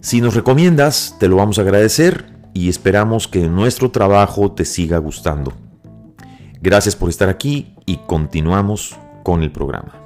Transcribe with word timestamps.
Si 0.00 0.22
nos 0.22 0.34
recomiendas, 0.34 1.16
te 1.20 1.28
lo 1.28 1.36
vamos 1.36 1.58
a 1.58 1.62
agradecer 1.62 2.24
y 2.54 2.70
esperamos 2.70 3.28
que 3.28 3.46
nuestro 3.48 3.90
trabajo 3.90 4.52
te 4.52 4.64
siga 4.64 4.96
gustando. 4.96 5.52
Gracias 6.62 6.96
por 6.96 7.10
estar 7.10 7.28
aquí 7.28 7.74
y 7.84 7.98
continuamos 8.06 8.96
con 9.22 9.42
el 9.42 9.52
programa. 9.52 9.99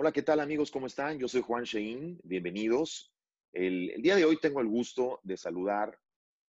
Hola, 0.00 0.12
¿qué 0.12 0.22
tal 0.22 0.38
amigos? 0.38 0.70
¿Cómo 0.70 0.86
están? 0.86 1.18
Yo 1.18 1.26
soy 1.26 1.40
Juan 1.40 1.64
Shein. 1.64 2.20
Bienvenidos. 2.22 3.12
El, 3.52 4.00
día 4.00 4.14
de 4.14 4.24
hoy 4.24 4.36
tengo 4.36 4.60
el 4.60 4.68
gusto 4.68 5.18
de 5.24 5.36
saludar 5.36 5.98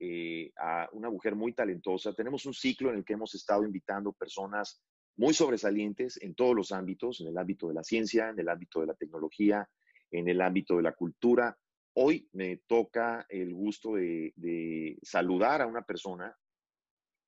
eh, 0.00 0.50
a 0.56 0.89
una 0.91 1.08
mujer 1.08 1.36
muy 1.36 1.53
talentosa. 1.53 2.12
Tenemos 2.14 2.47
un 2.47 2.53
ciclo 2.53 2.91
en 2.91 2.97
el 2.97 3.05
que 3.05 3.12
hemos 3.12 3.36
estado 3.36 3.62
invitando 3.62 4.12
personas 4.12 4.83
muy 5.16 5.34
sobresalientes 5.34 6.20
en 6.20 6.34
todos 6.34 6.56
los 6.56 6.72
ámbitos, 6.72 7.20
en 7.20 7.28
el 7.28 7.39
ámbito 7.39 7.69
de 7.69 7.75
la 7.75 7.84
ciencia, 7.84 8.31
en 8.31 8.41
el 8.41 8.48
ámbito 8.48 8.81
de 8.81 8.89
la 8.89 8.94
tecnología, 8.94 9.70
en 10.11 10.28
el 10.28 10.41
ámbito 10.41 10.77
de 10.77 10.83
la 10.83 10.94
cultura. 10.94 11.56
Hoy 11.94 12.28
me 12.33 12.56
toca 12.66 13.25
el 13.28 13.55
gusto 13.55 13.94
de, 13.94 14.98
saludar 15.03 15.62
a 15.62 15.69
una 15.69 15.83
persona 15.83 16.36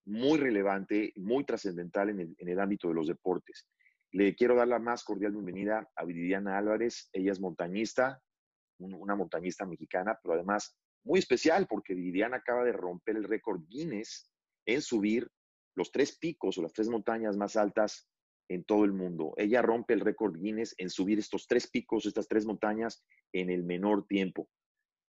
muy 0.06 0.41
relevante, 0.41 1.12
muy 1.14 1.44
trascendental 1.44 2.11
en 2.11 2.34
el 2.36 2.58
ámbito 2.58 2.88
de 2.88 2.94
los 2.94 3.06
deportes. 3.06 3.64
Le 4.12 4.34
quiero 4.34 4.56
dar 4.56 4.66
la 4.66 4.80
más 4.80 5.05
cordial 5.05 5.33
bienvenida 5.33 5.89
a 5.94 6.05
Viridiana 6.05 6.58
Álvarez. 6.58 7.08
Ella 7.12 7.30
es 7.30 7.41
montañista, 7.41 8.20
una 8.78 9.14
montañista 9.14 9.64
mexicana, 9.66 10.19
pero 10.20 10.34
además 10.34 10.77
muy 11.05 11.21
especial 11.21 11.69
porque 11.69 11.94
Viridiana 11.94 12.38
acaba 12.38 12.65
de 12.65 12.72
romper 12.72 13.16
el 13.16 13.25
récord 13.25 13.62
Guinness 13.69 14.28
en 14.66 14.82
subir 14.82 15.31
los 15.76 15.93
tres 15.93 16.19
picos 16.19 16.59
o 16.59 16.62
las 16.62 16.72
tres 16.72 16.88
montañas 16.88 17.37
más 17.37 17.54
altas 17.56 18.09
en 18.48 18.65
todo 18.65 18.84
el 18.84 18.93
mundo. 18.93 19.32
Ella 19.37 19.62
rompe 19.62 19.94
el 19.94 20.00
récord 20.00 20.37
Guinness 20.37 20.75
en 20.78 20.91
subir 20.91 21.21
estos 21.21 21.47
tres 21.47 21.71
picos, 21.71 22.04
estas 22.04 22.27
tres 22.27 22.44
montañas 22.44 23.04
en 23.32 23.48
el 23.48 23.62
menor 23.62 24.09
tiempo. 24.09 24.48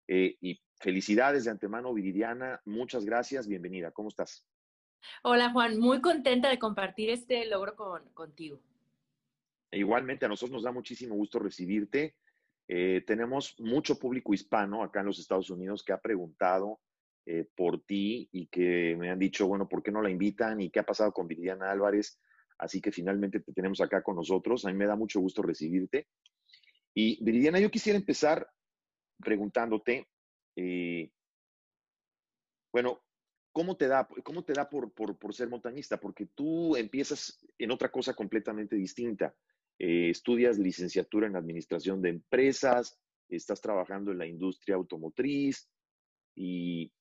Eh, 0.07 0.38
y 0.41 0.62
felicidades 0.79 1.45
de 1.45 1.51
antemano, 1.51 1.91
Viridiana. 1.91 2.62
Muchas 2.66 3.03
gracias. 3.03 3.47
Bienvenida. 3.47 3.91
¿Cómo 3.91 4.09
estás? 4.09 4.45
Hola, 5.23 5.51
Juan. 5.51 5.79
Muy 5.79 6.01
contenta 6.01 6.50
de 6.50 6.59
compartir 6.59 7.09
este 7.09 7.47
logro 7.47 7.75
con, 7.75 8.07
contigo. 8.13 8.62
Igualmente, 9.71 10.25
a 10.25 10.29
nosotros 10.29 10.51
nos 10.51 10.63
da 10.63 10.71
muchísimo 10.71 11.15
gusto 11.15 11.39
recibirte. 11.39 12.15
Eh, 12.67 13.03
tenemos 13.05 13.59
mucho 13.59 13.97
público 13.97 14.33
hispano 14.33 14.83
acá 14.83 14.99
en 14.99 15.07
los 15.07 15.19
Estados 15.19 15.49
Unidos 15.49 15.83
que 15.83 15.93
ha 15.93 15.99
preguntado 15.99 16.79
eh, 17.25 17.47
por 17.55 17.83
ti 17.83 18.29
y 18.31 18.47
que 18.47 18.95
me 18.97 19.09
han 19.09 19.19
dicho, 19.19 19.47
bueno, 19.47 19.67
¿por 19.67 19.81
qué 19.81 19.91
no 19.91 20.01
la 20.01 20.09
invitan? 20.09 20.59
¿Y 20.59 20.69
qué 20.69 20.79
ha 20.79 20.85
pasado 20.85 21.13
con 21.13 21.27
Viridiana 21.27 21.71
Álvarez? 21.71 22.19
Así 22.57 22.81
que 22.81 22.91
finalmente 22.91 23.39
te 23.39 23.53
tenemos 23.53 23.79
acá 23.81 24.03
con 24.03 24.15
nosotros. 24.15 24.65
A 24.65 24.69
mí 24.69 24.77
me 24.77 24.85
da 24.85 24.95
mucho 24.95 25.19
gusto 25.19 25.41
recibirte. 25.41 26.07
Y 26.93 27.23
Viridiana, 27.23 27.59
yo 27.59 27.71
quisiera 27.71 27.97
empezar 27.97 28.47
preguntándote, 29.19 30.07
eh, 30.57 31.11
bueno, 32.73 33.01
¿cómo 33.53 33.77
te 33.77 33.88
da, 33.88 34.07
cómo 34.23 34.43
te 34.43 34.53
da 34.53 34.69
por, 34.69 34.91
por 34.93 35.33
ser 35.33 35.47
montañista? 35.47 35.99
Porque 35.99 36.25
tú 36.25 36.75
empiezas 36.75 37.39
en 37.57 37.71
otra 37.71 37.89
cosa 37.89 38.13
completamente 38.13 38.75
distinta. 38.75 39.33
Eh, 39.84 40.12
estudias 40.12 40.59
licenciatura 40.59 41.25
en 41.25 41.36
administración 41.36 42.03
de 42.03 42.09
empresas, 42.09 43.00
estás 43.28 43.62
trabajando 43.62 44.12
en 44.12 44.19
la 44.19 44.28
industria 44.28 44.75
automotriz 44.75 45.72
y 46.36 46.94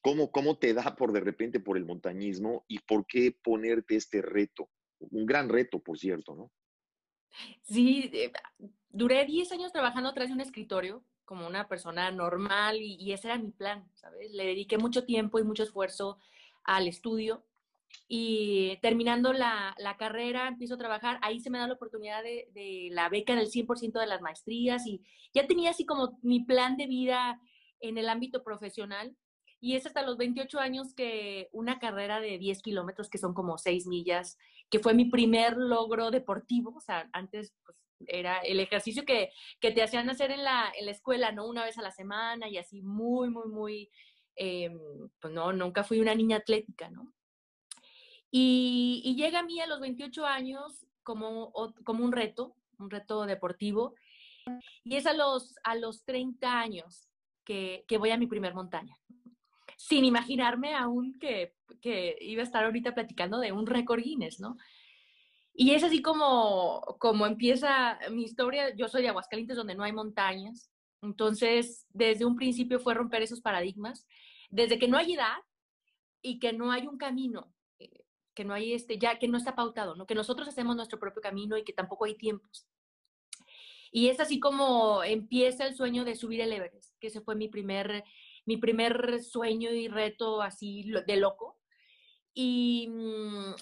¿cómo, 0.00 0.30
cómo 0.30 0.58
te 0.58 0.72
da 0.74 0.94
por 0.94 1.10
de 1.10 1.18
repente 1.18 1.58
por 1.58 1.76
el 1.76 1.84
montañismo 1.84 2.64
y 2.68 2.78
por 2.78 3.04
qué 3.04 3.36
ponerte 3.42 3.96
este 3.96 4.22
reto? 4.22 4.70
Un 5.00 5.26
gran 5.26 5.48
reto, 5.48 5.80
por 5.80 5.98
cierto, 5.98 6.36
¿no? 6.36 6.52
Sí, 7.62 8.08
eh, 8.12 8.30
duré 8.88 9.26
10 9.26 9.50
años 9.50 9.72
trabajando 9.72 10.14
tras 10.14 10.28
de 10.28 10.34
un 10.34 10.40
escritorio 10.42 11.04
como 11.24 11.48
una 11.48 11.66
persona 11.66 12.12
normal 12.12 12.76
y, 12.76 12.94
y, 12.94 13.12
ese 13.12 13.26
era 13.26 13.38
mi 13.38 13.50
plan, 13.50 13.90
¿sabes? 13.94 14.30
Le 14.30 14.46
dediqué 14.46 14.78
mucho 14.78 15.04
tiempo 15.04 15.40
y 15.40 15.42
mucho 15.42 15.64
esfuerzo 15.64 16.20
al 16.62 16.86
estudio 16.86 17.44
y 18.08 18.76
terminando 18.82 19.32
la, 19.32 19.74
la, 19.78 19.96
carrera 19.96 20.48
empiezo 20.48 20.74
a 20.74 20.78
trabajar, 20.78 21.18
ahí 21.22 21.40
se 21.40 21.50
me 21.50 21.58
da 21.58 21.68
la 21.68 21.74
oportunidad 21.74 22.22
de, 22.22 22.48
de 22.52 22.88
la 22.92 23.08
beca 23.08 23.36
del 23.36 23.50
100% 23.50 24.00
de 24.00 24.06
las 24.06 24.20
maestrías 24.20 24.86
y 24.86 25.02
ya 25.32 25.46
tenía 25.46 25.70
así 25.70 25.86
como 25.86 26.18
mi 26.22 26.44
plan 26.44 26.76
de 26.76 26.86
vida 26.86 27.40
en 27.80 27.98
el 27.98 28.08
ámbito 28.08 28.42
profesional 28.42 29.16
y 29.60 29.76
es 29.76 29.86
hasta 29.86 30.02
los 30.02 30.16
28 30.16 30.58
años 30.58 30.94
que 30.94 31.48
una 31.52 31.78
carrera 31.78 32.20
de 32.20 32.38
10 32.38 32.62
kilómetros, 32.62 33.10
que 33.10 33.18
son 33.18 33.34
como 33.34 33.58
6 33.58 33.86
millas, 33.86 34.38
que 34.70 34.78
fue 34.78 34.94
mi 34.94 35.04
primer 35.04 35.56
logro 35.56 36.10
deportivo, 36.10 36.74
o 36.76 36.80
sea, 36.80 37.10
antes 37.12 37.54
pues, 37.64 37.76
era 38.06 38.38
el 38.38 38.58
ejercicio 38.60 39.04
que, 39.04 39.30
que 39.60 39.70
te 39.70 39.82
hacían 39.82 40.08
hacer 40.08 40.30
en 40.30 40.44
la, 40.44 40.72
en 40.78 40.86
la 40.86 40.92
escuela, 40.92 41.32
¿no? 41.32 41.46
Una 41.46 41.64
vez 41.64 41.76
a 41.76 41.82
la 41.82 41.90
semana 41.90 42.48
y 42.48 42.56
así 42.56 42.80
muy, 42.80 43.28
muy, 43.28 43.48
muy, 43.48 43.90
eh, 44.36 44.70
pues 45.20 45.34
no, 45.34 45.52
nunca 45.52 45.84
fui 45.84 46.00
una 46.00 46.14
niña 46.14 46.38
atlética, 46.38 46.88
¿no? 46.88 47.12
Y, 48.30 49.14
llega 49.16 49.40
a 49.40 49.44
mí 49.44 49.60
a 49.60 49.66
los 49.66 49.80
28 49.80 50.24
años 50.24 50.86
como, 51.02 51.52
como 51.84 52.04
un 52.04 52.12
reto, 52.12 52.54
un 52.78 52.90
reto 52.90 53.26
deportivo. 53.26 53.94
Y 54.84 54.96
es 54.96 55.06
a 55.06 55.12
los, 55.12 55.54
a 55.64 55.74
los 55.74 56.04
30 56.04 56.58
años 56.58 57.08
que, 57.44 57.84
que 57.88 57.98
voy 57.98 58.10
a 58.10 58.18
mi 58.18 58.26
primer 58.26 58.54
montaña. 58.54 58.96
Sin 59.76 60.04
imaginarme 60.04 60.74
aún 60.74 61.18
que, 61.18 61.54
que 61.80 62.16
iba 62.20 62.42
a 62.42 62.44
estar 62.44 62.64
ahorita 62.64 62.94
platicando 62.94 63.38
de 63.38 63.52
un 63.52 63.66
récord 63.66 64.02
Guinness, 64.02 64.40
¿no? 64.40 64.56
Y 65.52 65.72
es 65.72 65.82
así 65.82 66.00
como, 66.00 66.96
como 66.98 67.26
empieza 67.26 67.98
mi 68.10 68.22
historia. 68.22 68.74
Yo 68.74 68.88
soy 68.88 69.02
de 69.02 69.08
Aguascalientes, 69.08 69.56
donde 69.56 69.74
no 69.74 69.82
hay 69.82 69.92
montañas. 69.92 70.70
Entonces, 71.02 71.86
desde 71.90 72.24
un 72.24 72.36
principio 72.36 72.78
fue 72.78 72.94
romper 72.94 73.22
esos 73.22 73.40
paradigmas. 73.40 74.06
Desde 74.48 74.78
que 74.78 74.88
no 74.88 74.96
hay 74.96 75.14
edad 75.14 75.38
y 76.22 76.38
que 76.38 76.52
no 76.52 76.70
hay 76.70 76.86
un 76.86 76.98
camino 76.98 77.52
que 78.34 78.44
no 78.44 78.54
hay 78.54 78.72
este, 78.72 78.98
ya 78.98 79.18
que 79.18 79.28
no 79.28 79.38
está 79.38 79.54
pautado, 79.54 79.94
¿no? 79.96 80.06
Que 80.06 80.14
nosotros 80.14 80.48
hacemos 80.48 80.76
nuestro 80.76 80.98
propio 80.98 81.22
camino 81.22 81.56
y 81.56 81.64
que 81.64 81.72
tampoco 81.72 82.04
hay 82.04 82.16
tiempos. 82.16 82.66
Y 83.92 84.08
es 84.08 84.20
así 84.20 84.38
como 84.38 85.02
empieza 85.02 85.66
el 85.66 85.74
sueño 85.74 86.04
de 86.04 86.14
subir 86.14 86.40
el 86.40 86.52
Everest, 86.52 86.96
que 87.00 87.08
ese 87.08 87.20
fue 87.20 87.34
mi 87.34 87.48
primer, 87.48 88.04
mi 88.46 88.56
primer 88.56 89.22
sueño 89.22 89.72
y 89.72 89.88
reto 89.88 90.42
así 90.42 90.90
de 91.06 91.16
loco. 91.16 91.58
Y, 92.32 92.88
mm, 92.88 93.54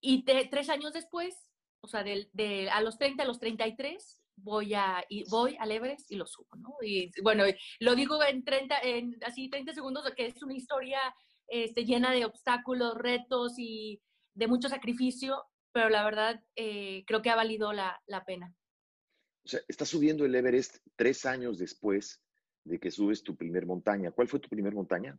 y 0.00 0.24
te, 0.24 0.46
tres 0.46 0.70
años 0.70 0.92
después, 0.92 1.36
o 1.82 1.88
sea, 1.88 2.02
de, 2.02 2.30
de, 2.32 2.70
a 2.70 2.80
los 2.80 2.96
30, 2.98 3.22
a 3.22 3.26
los 3.26 3.38
33, 3.38 4.22
voy, 4.36 4.74
a, 4.74 5.04
y 5.08 5.28
voy 5.28 5.56
al 5.60 5.72
Everest 5.72 6.10
y 6.10 6.16
lo 6.16 6.26
subo, 6.26 6.48
¿no? 6.56 6.76
Y 6.82 7.10
bueno, 7.22 7.44
lo 7.80 7.94
digo 7.94 8.22
en 8.24 8.44
30, 8.44 8.80
en 8.80 9.18
así 9.24 9.50
30 9.50 9.74
segundos, 9.74 10.10
que 10.16 10.26
es 10.26 10.42
una 10.42 10.54
historia 10.54 11.00
este, 11.50 11.84
llena 11.84 12.12
de 12.12 12.24
obstáculos, 12.24 12.96
retos 12.96 13.54
y 13.58 14.00
de 14.34 14.46
mucho 14.46 14.68
sacrificio, 14.68 15.44
pero 15.72 15.88
la 15.88 16.04
verdad 16.04 16.42
eh, 16.56 17.04
creo 17.06 17.22
que 17.22 17.30
ha 17.30 17.36
valido 17.36 17.72
la, 17.72 18.00
la, 18.06 18.24
pena. 18.24 18.54
O 19.44 19.48
sea, 19.48 19.60
está 19.68 19.84
subiendo 19.84 20.24
el 20.24 20.34
Everest 20.34 20.78
tres 20.96 21.26
años 21.26 21.58
después 21.58 22.22
de 22.64 22.78
que 22.78 22.90
subes 22.90 23.22
tu 23.22 23.36
primer 23.36 23.66
montaña. 23.66 24.12
¿Cuál 24.12 24.28
fue 24.28 24.40
tu 24.40 24.48
primer 24.48 24.74
montaña? 24.74 25.18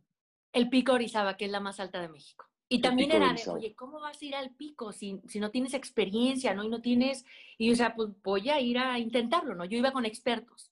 El 0.52 0.68
Pico 0.68 0.92
Orizaba, 0.92 1.36
que 1.36 1.46
es 1.46 1.50
la 1.50 1.60
más 1.60 1.80
alta 1.80 2.00
de 2.00 2.08
México. 2.08 2.46
Y 2.68 2.80
también 2.80 3.12
era 3.12 3.34
de, 3.34 3.50
oye, 3.50 3.74
¿cómo 3.74 4.00
vas 4.00 4.20
a 4.20 4.24
ir 4.24 4.34
al 4.34 4.54
pico 4.54 4.92
si, 4.92 5.20
si, 5.28 5.38
no 5.40 5.50
tienes 5.50 5.74
experiencia, 5.74 6.54
¿no? 6.54 6.64
Y 6.64 6.70
no 6.70 6.80
tienes, 6.80 7.26
y 7.58 7.70
o 7.70 7.76
sea, 7.76 7.94
pues 7.94 8.08
voy 8.22 8.48
a 8.48 8.60
ir 8.60 8.78
a 8.78 8.98
intentarlo, 8.98 9.54
¿no? 9.54 9.66
Yo 9.66 9.76
iba 9.76 9.92
con 9.92 10.06
expertos. 10.06 10.71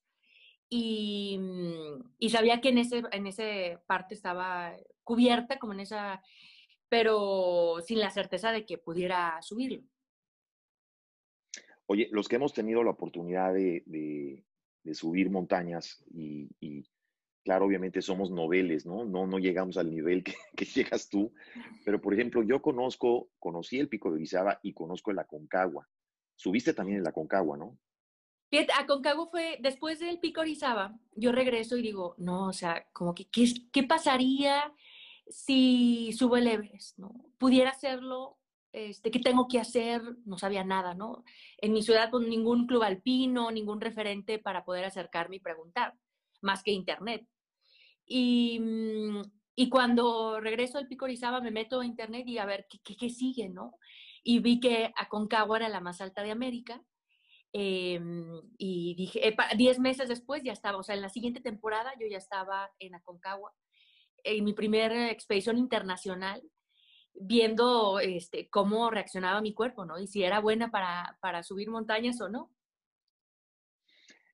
Y, 0.72 1.40
y 2.20 2.30
sabía 2.30 2.60
que 2.60 2.68
en 2.68 2.78
ese, 2.78 3.02
en 3.10 3.26
ese 3.26 3.78
parte 3.86 4.14
estaba 4.14 4.72
cubierta, 5.02 5.58
como 5.58 5.72
en 5.72 5.80
esa, 5.80 6.22
pero 6.88 7.80
sin 7.84 7.98
la 7.98 8.10
certeza 8.10 8.52
de 8.52 8.64
que 8.64 8.78
pudiera 8.78 9.42
subirlo. 9.42 9.82
Oye, 11.86 12.08
los 12.12 12.28
que 12.28 12.36
hemos 12.36 12.52
tenido 12.52 12.84
la 12.84 12.92
oportunidad 12.92 13.52
de, 13.52 13.82
de, 13.86 14.94
subir 14.94 15.28
montañas 15.28 16.04
y, 16.12 16.48
y, 16.60 16.84
claro, 17.44 17.66
obviamente 17.66 18.00
somos 18.00 18.30
noveles, 18.30 18.86
¿no? 18.86 19.04
No, 19.04 19.26
no 19.26 19.40
llegamos 19.40 19.76
al 19.76 19.90
nivel 19.90 20.22
que, 20.22 20.34
que, 20.56 20.64
llegas 20.64 21.08
tú, 21.08 21.32
pero 21.84 22.00
por 22.00 22.14
ejemplo, 22.14 22.44
yo 22.44 22.62
conozco, 22.62 23.30
conocí 23.40 23.80
el 23.80 23.88
Pico 23.88 24.10
de 24.10 24.16
Orizaba 24.16 24.60
y 24.62 24.72
conozco 24.72 25.10
el 25.10 25.18
Aconcagua. 25.18 25.88
Subiste 26.36 26.74
también 26.74 27.00
el 27.00 27.06
Aconcagua, 27.08 27.56
¿no? 27.56 27.76
A 28.52 28.80
Aconcagua 28.80 29.28
fue, 29.30 29.58
después 29.60 30.00
del 30.00 30.18
Pico 30.18 30.40
Orizaba, 30.40 30.98
yo 31.14 31.32
regreso 31.32 31.76
y 31.76 31.82
digo, 31.82 32.14
no, 32.18 32.48
o 32.48 32.52
sea, 32.52 32.86
como 32.92 33.14
que, 33.14 33.28
¿qué, 33.28 33.46
qué 33.72 33.84
pasaría 33.84 34.72
si 35.28 36.12
subo 36.12 36.36
el 36.36 36.48
Everest, 36.48 36.98
¿no? 36.98 37.14
Pudiera 37.38 37.70
hacerlo 37.70 38.40
este, 38.72 39.10
¿qué 39.10 39.18
tengo 39.18 39.48
que 39.48 39.58
hacer? 39.58 40.02
No 40.24 40.38
sabía 40.38 40.64
nada, 40.64 40.94
¿no? 40.94 41.24
En 41.58 41.72
mi 41.72 41.82
ciudad, 41.82 42.10
con 42.10 42.22
pues, 42.22 42.30
ningún 42.30 42.66
club 42.66 42.82
alpino, 42.82 43.50
ningún 43.50 43.80
referente 43.80 44.38
para 44.38 44.64
poder 44.64 44.84
acercarme 44.84 45.36
y 45.36 45.40
preguntar, 45.40 45.94
más 46.40 46.62
que 46.62 46.70
internet. 46.72 47.26
Y, 48.06 48.60
mm, 48.60 49.22
y 49.56 49.68
cuando 49.68 50.40
regreso 50.40 50.78
al 50.78 50.86
Pico 50.88 51.04
Orizaba, 51.04 51.40
me 51.40 51.50
meto 51.50 51.80
a 51.80 51.86
internet 51.86 52.26
y 52.28 52.38
a 52.38 52.46
ver 52.46 52.66
qué, 52.68 52.96
qué, 52.96 53.10
sigue, 53.10 53.48
¿no? 53.48 53.76
Y 54.22 54.38
vi 54.40 54.60
que 54.60 54.92
Aconcagua 54.96 55.58
era 55.58 55.68
la 55.68 55.80
más 55.80 56.00
alta 56.00 56.22
de 56.22 56.30
América. 56.30 56.82
Em, 57.52 58.40
y 58.58 58.94
dije, 58.94 59.34
10 59.56 59.78
meses 59.80 60.08
después 60.08 60.42
ya 60.44 60.52
estaba, 60.52 60.78
o 60.78 60.82
sea, 60.82 60.94
en 60.94 61.02
la 61.02 61.08
siguiente 61.08 61.40
temporada 61.40 61.92
yo 61.98 62.06
ya 62.06 62.18
estaba 62.18 62.70
en 62.78 62.94
Aconcagua, 62.94 63.52
en 64.22 64.44
mi 64.44 64.52
primera 64.52 65.10
expedición 65.10 65.58
internacional 65.58 66.42
viendo 67.14 68.00
este, 68.00 68.48
cómo 68.48 68.90
reaccionaba 68.90 69.40
mi 69.40 69.52
cuerpo, 69.52 69.84
¿no? 69.84 69.98
Y 69.98 70.06
si 70.06 70.22
era 70.22 70.40
buena 70.40 70.70
para, 70.70 71.18
para 71.20 71.42
subir 71.42 71.68
montañas 71.68 72.20
o 72.20 72.28
no. 72.28 72.50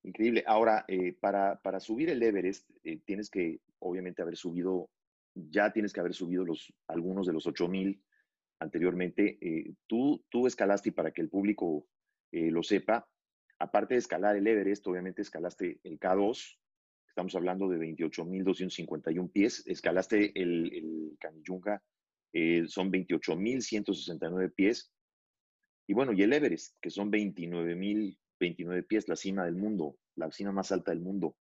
Increíble. 0.02 0.44
Ahora, 0.46 0.84
eh, 0.86 1.14
para, 1.14 1.60
para, 1.60 1.80
subir 1.80 2.10
el 2.10 2.22
Everest, 2.22 2.70
eh, 2.84 3.00
tienes 3.04 3.28
que, 3.28 3.60
obviamente, 3.80 4.22
haber 4.22 4.36
subido, 4.36 4.88
ya 5.34 5.72
tienes 5.72 5.92
que 5.92 6.00
haber 6.00 6.14
subido 6.14 6.44
los, 6.44 6.72
algunos 6.86 7.26
de 7.26 7.32
los 7.32 7.46
8000 7.46 8.00
anteriormente. 8.60 9.36
Eh, 9.40 9.74
tú, 9.88 10.24
tú 10.28 10.46
escalaste, 10.46 10.92
para 10.92 11.10
que 11.10 11.22
el 11.22 11.28
público 11.28 11.86
lo 12.32 12.62
sepa, 12.62 13.08
aparte 13.58 13.94
de 13.94 13.98
escalar 13.98 14.36
el 14.36 14.46
Everest, 14.46 14.86
obviamente 14.86 15.22
escalaste 15.22 15.80
el 15.84 15.98
K2, 15.98 16.58
estamos 17.08 17.34
hablando 17.34 17.68
de 17.68 17.78
28.251 17.78 19.32
pies, 19.32 19.62
escalaste 19.66 20.38
el, 20.40 20.72
el 20.72 21.18
eh, 22.32 22.66
son 22.68 22.92
28.169 22.92 24.54
pies. 24.54 24.92
Y 25.88 25.94
bueno, 25.94 26.12
y 26.12 26.22
el 26.22 26.34
Everest, 26.34 26.76
que 26.82 26.90
son 26.90 27.10
29.029 27.10 28.86
pies, 28.86 29.08
la 29.08 29.16
cima 29.16 29.46
del 29.46 29.56
mundo, 29.56 29.96
la 30.16 30.30
cima 30.30 30.52
más 30.52 30.70
alta 30.72 30.90
del 30.90 31.00
mundo. 31.00 31.34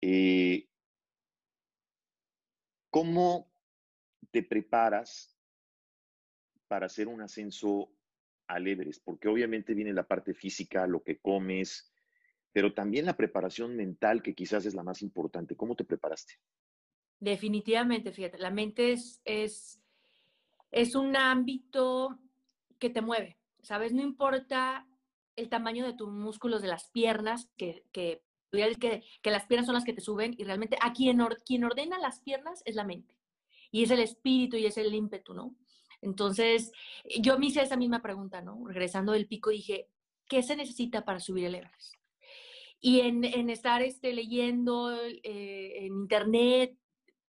Eh, 0.00 0.66
¿Cómo 2.88 3.52
te 4.30 4.42
preparas 4.42 5.36
para 6.68 6.86
hacer 6.86 7.06
un 7.06 7.20
ascenso 7.20 7.92
al 8.54 8.66
Everest? 8.66 9.02
Porque 9.04 9.28
obviamente 9.28 9.74
viene 9.74 9.92
la 9.92 10.06
parte 10.06 10.34
física, 10.34 10.86
lo 10.86 11.02
que 11.02 11.18
comes, 11.18 11.92
pero 12.52 12.74
también 12.74 13.06
la 13.06 13.16
preparación 13.16 13.76
mental, 13.76 14.22
que 14.22 14.34
quizás 14.34 14.66
es 14.66 14.74
la 14.74 14.82
más 14.82 15.02
importante. 15.02 15.56
¿Cómo 15.56 15.76
te 15.76 15.84
preparaste? 15.84 16.34
Definitivamente, 17.18 18.12
fíjate, 18.12 18.38
la 18.38 18.50
mente 18.50 18.92
es, 18.92 19.20
es 19.24 19.80
es 20.70 20.94
un 20.94 21.16
ámbito 21.16 22.18
que 22.78 22.90
te 22.90 23.02
mueve, 23.02 23.38
¿sabes? 23.62 23.92
No 23.92 24.02
importa 24.02 24.86
el 25.36 25.48
tamaño 25.48 25.84
de 25.84 25.94
tus 25.94 26.10
músculos 26.10 26.62
de 26.62 26.68
las 26.68 26.90
piernas, 26.90 27.50
que, 27.56 27.84
que, 27.92 28.22
que, 28.50 29.30
las 29.30 29.46
piernas 29.46 29.66
son 29.66 29.74
las 29.74 29.84
que 29.84 29.92
te 29.92 30.00
suben 30.00 30.34
y 30.36 30.44
realmente 30.44 30.76
a 30.80 30.92
quien, 30.92 31.18
quien 31.44 31.64
ordena 31.64 31.98
las 31.98 32.20
piernas 32.20 32.62
es 32.64 32.74
la 32.74 32.84
mente 32.84 33.16
y 33.70 33.84
es 33.84 33.90
el 33.90 34.00
espíritu 34.00 34.56
y 34.56 34.66
es 34.66 34.76
el 34.76 34.94
ímpetu, 34.94 35.34
¿no? 35.34 35.54
Entonces, 36.02 36.72
yo 37.20 37.38
me 37.38 37.46
hice 37.46 37.62
esa 37.62 37.76
misma 37.76 38.02
pregunta, 38.02 38.40
¿no? 38.40 38.66
Regresando 38.66 39.12
del 39.12 39.26
pico, 39.26 39.50
dije, 39.50 39.88
¿qué 40.28 40.42
se 40.42 40.56
necesita 40.56 41.04
para 41.04 41.20
subir 41.20 41.46
el 41.46 41.56
Everest? 41.56 41.94
Y 42.80 43.00
en, 43.00 43.24
en 43.24 43.50
estar 43.50 43.82
este, 43.82 44.12
leyendo 44.14 44.96
eh, 44.96 45.84
en 45.84 45.94
internet, 45.94 46.76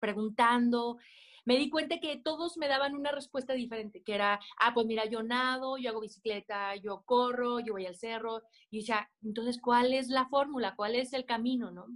preguntando, 0.00 0.99
me 1.44 1.58
di 1.58 1.69
cuenta 1.69 2.00
que 2.00 2.16
todos 2.16 2.56
me 2.56 2.69
daban 2.69 2.94
una 2.94 3.12
respuesta 3.12 3.52
diferente, 3.52 4.02
que 4.02 4.14
era, 4.14 4.40
ah, 4.58 4.72
pues 4.72 4.87
mira, 4.87 5.05
yo 5.05 5.22
nado, 5.22 5.76
yo 5.76 5.90
hago 5.90 6.00
bicicleta, 6.00 6.75
yo 6.76 7.02
corro, 7.05 7.60
yo 7.60 7.75
voy 7.75 7.84
al 7.84 7.96
cerro, 7.96 8.43
y 8.70 8.78
decía, 8.78 9.10
entonces, 9.22 9.60
¿cuál 9.60 9.93
es 9.93 10.08
la 10.08 10.26
fórmula? 10.26 10.75
¿Cuál 10.75 10.94
es 10.94 11.12
el 11.12 11.26
camino? 11.26 11.70
¿no? 11.70 11.87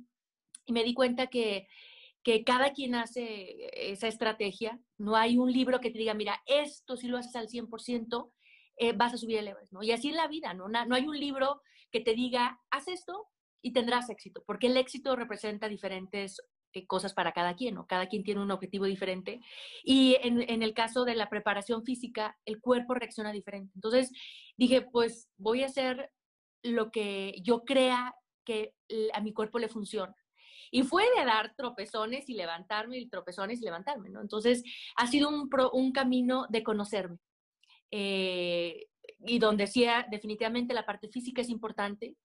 Y 0.66 0.72
me 0.72 0.84
di 0.84 0.92
cuenta 0.92 1.28
que, 1.28 1.66
que 2.22 2.44
cada 2.44 2.72
quien 2.72 2.94
hace 2.94 3.70
esa 3.72 4.08
estrategia, 4.08 4.78
no 4.98 5.16
hay 5.16 5.38
un 5.38 5.52
libro 5.52 5.80
que 5.80 5.90
te 5.90 5.98
diga, 5.98 6.14
mira, 6.14 6.42
esto 6.46 6.96
si 6.96 7.08
lo 7.08 7.18
haces 7.18 7.36
al 7.36 7.48
100%, 7.48 8.32
eh, 8.80 8.92
vas 8.92 9.14
a 9.14 9.16
subir 9.16 9.38
el 9.38 9.48
Everest, 9.48 9.72
¿no? 9.72 9.82
Y 9.82 9.90
así 9.90 10.08
en 10.08 10.16
la 10.16 10.28
vida, 10.28 10.54
¿no? 10.54 10.68
No 10.68 10.94
hay 10.94 11.06
un 11.06 11.18
libro 11.18 11.62
que 11.90 12.00
te 12.00 12.14
diga, 12.14 12.60
haz 12.70 12.86
esto 12.88 13.26
y 13.60 13.72
tendrás 13.72 14.08
éxito, 14.08 14.44
porque 14.46 14.68
el 14.68 14.76
éxito 14.76 15.16
representa 15.16 15.68
diferentes 15.68 16.40
eh, 16.74 16.86
cosas 16.86 17.12
para 17.12 17.32
cada 17.32 17.56
quien, 17.56 17.74
¿no? 17.74 17.86
Cada 17.86 18.06
quien 18.06 18.22
tiene 18.22 18.40
un 18.40 18.52
objetivo 18.52 18.84
diferente. 18.84 19.40
Y 19.82 20.16
en, 20.22 20.62
el 20.62 20.74
caso 20.74 21.04
de 21.04 21.16
la 21.16 21.28
preparación 21.28 21.82
física, 21.82 22.38
el 22.44 22.60
cuerpo 22.60 22.94
reacciona 22.94 23.32
diferente. 23.32 23.72
Entonces 23.74 24.12
dije, 24.56 24.82
pues 24.82 25.28
voy 25.38 25.62
a 25.62 25.66
hacer 25.66 26.12
lo 26.62 26.90
que 26.90 27.34
yo 27.42 27.64
crea 27.64 28.14
que 28.44 28.74
a 29.12 29.20
mi 29.20 29.32
cuerpo 29.32 29.58
le 29.58 29.68
funciona. 29.68 30.14
Y 30.70 30.82
fue 30.82 31.04
de 31.16 31.24
dar 31.24 31.54
tropezones 31.56 32.28
y 32.28 32.34
levantarme, 32.34 32.98
y 32.98 33.08
tropezones 33.08 33.60
y 33.60 33.64
levantarme, 33.64 34.10
¿no? 34.10 34.20
Entonces 34.20 34.62
ha 34.96 35.06
sido 35.06 35.28
un, 35.28 35.48
un 35.72 35.92
camino 35.92 36.46
de 36.48 36.62
conocerme. 36.62 37.18
Eh, 37.90 38.86
y 39.20 39.38
donde 39.38 39.66
sí, 39.66 39.86
definitivamente 40.10 40.74
la 40.74 40.86
parte 40.86 41.08
física 41.08 41.40
es 41.40 41.48
importante, 41.48 42.16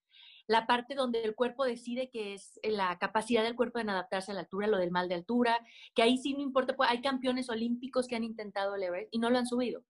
la 0.48 0.68
parte 0.68 0.96
donde 0.96 1.24
el 1.24 1.36
cuerpo 1.36 1.64
decide 1.64 2.10
que 2.10 2.34
es 2.34 2.60
la 2.64 2.98
capacidad 3.00 3.44
del 3.44 3.56
cuerpo 3.56 3.80
en 3.80 3.90
adaptarse 3.90 4.32
a 4.32 4.36
la 4.36 4.42
altura, 4.42 4.68
lo 4.68 4.78
del 4.78 4.92
mal 4.92 5.08
de 5.08 5.16
altura, 5.16 5.60
que 5.96 6.04
ahí 6.04 6.18
sí 6.18 6.34
no 6.34 6.42
importa, 6.42 6.76
pues 6.76 6.90
hay 6.90 7.02
campeones 7.02 7.50
olímpicos 7.50 8.08
que 8.08 8.16
han 8.16 8.24
intentado 8.24 8.76
el 8.76 8.84
Everest 8.84 9.14
y 9.14 9.20
no 9.20 9.30
lo 9.30 9.38
han 9.38 9.48
subido. 9.48 9.84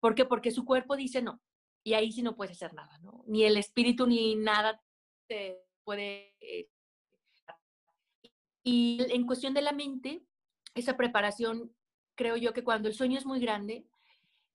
¿Por 0.00 0.14
qué? 0.14 0.24
Porque 0.24 0.50
su 0.50 0.64
cuerpo 0.64 0.96
dice 0.96 1.22
no. 1.22 1.40
Y 1.82 1.94
ahí 1.94 2.12
sí 2.12 2.22
no 2.22 2.36
puedes 2.36 2.56
hacer 2.56 2.74
nada, 2.74 2.98
¿no? 2.98 3.24
Ni 3.26 3.44
el 3.44 3.56
espíritu 3.56 4.06
ni 4.06 4.34
nada 4.34 4.82
te 5.28 5.62
puede... 5.84 6.34
Eh, 8.64 8.70
y 8.70 9.06
en 9.10 9.26
cuestión 9.26 9.54
de 9.54 9.62
la 9.62 9.72
mente, 9.72 10.22
esa 10.74 10.96
preparación, 10.96 11.74
creo 12.14 12.36
yo 12.36 12.52
que 12.52 12.64
cuando 12.64 12.88
el 12.88 12.94
sueño 12.94 13.18
es 13.18 13.26
muy 13.26 13.40
grande, 13.40 13.86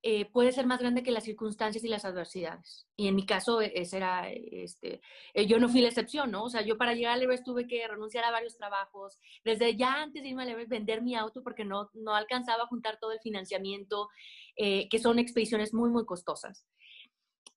eh, 0.08 0.26
puede 0.26 0.52
ser 0.52 0.68
más 0.68 0.80
grande 0.80 1.02
que 1.02 1.10
las 1.10 1.24
circunstancias 1.24 1.84
y 1.84 1.88
las 1.88 2.06
adversidades. 2.06 2.86
Y 2.96 3.08
en 3.08 3.16
mi 3.16 3.26
caso, 3.26 3.60
e, 3.60 3.72
ese 3.74 3.98
era, 3.98 4.30
este, 4.30 5.02
eh, 5.34 5.48
yo 5.48 5.58
no 5.58 5.68
fui 5.68 5.82
la 5.82 5.88
excepción, 5.88 6.30
¿no? 6.30 6.44
O 6.44 6.50
sea, 6.52 6.62
yo 6.62 6.78
para 6.78 6.94
llegar 6.94 7.14
al 7.14 7.24
Everest 7.24 7.44
tuve 7.44 7.66
que 7.66 7.88
renunciar 7.88 8.24
a 8.24 8.30
varios 8.30 8.56
trabajos, 8.56 9.18
desde 9.44 9.76
ya 9.76 10.04
antes 10.04 10.22
de 10.22 10.30
irme 10.30 10.44
al 10.44 10.50
Everest, 10.50 10.70
vender 10.70 11.02
mi 11.02 11.16
auto 11.16 11.42
porque 11.42 11.66
no, 11.66 11.90
no 11.96 12.14
alcanzaba 12.14 12.66
a 12.66 12.68
juntar 12.68 13.00
todo 13.00 13.14
el 13.14 13.20
financiamiento, 13.20 14.10
eh, 14.56 14.88
que 14.90 15.00
son 15.00 15.18
expediciones 15.18 15.74
muy, 15.74 15.90
muy 15.90 16.06
costosas. 16.06 16.68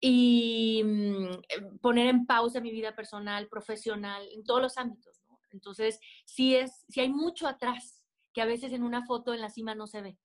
Y 0.00 0.82
mm, 0.86 1.80
poner 1.82 2.06
en 2.06 2.24
pausa 2.24 2.62
mi 2.62 2.70
vida 2.70 2.96
personal, 2.96 3.48
profesional, 3.48 4.26
en 4.32 4.42
todos 4.42 4.62
los 4.62 4.78
ámbitos. 4.78 5.20
Entonces, 5.50 6.00
sí, 6.24 6.54
es, 6.54 6.84
sí 6.88 7.00
hay 7.00 7.08
mucho 7.08 7.46
atrás 7.46 8.02
que 8.32 8.40
a 8.40 8.46
veces 8.46 8.72
en 8.72 8.82
una 8.82 9.04
foto 9.04 9.34
en 9.34 9.40
la 9.40 9.50
cima 9.50 9.74
no 9.74 9.86
se 9.86 10.02
ve. 10.02 10.18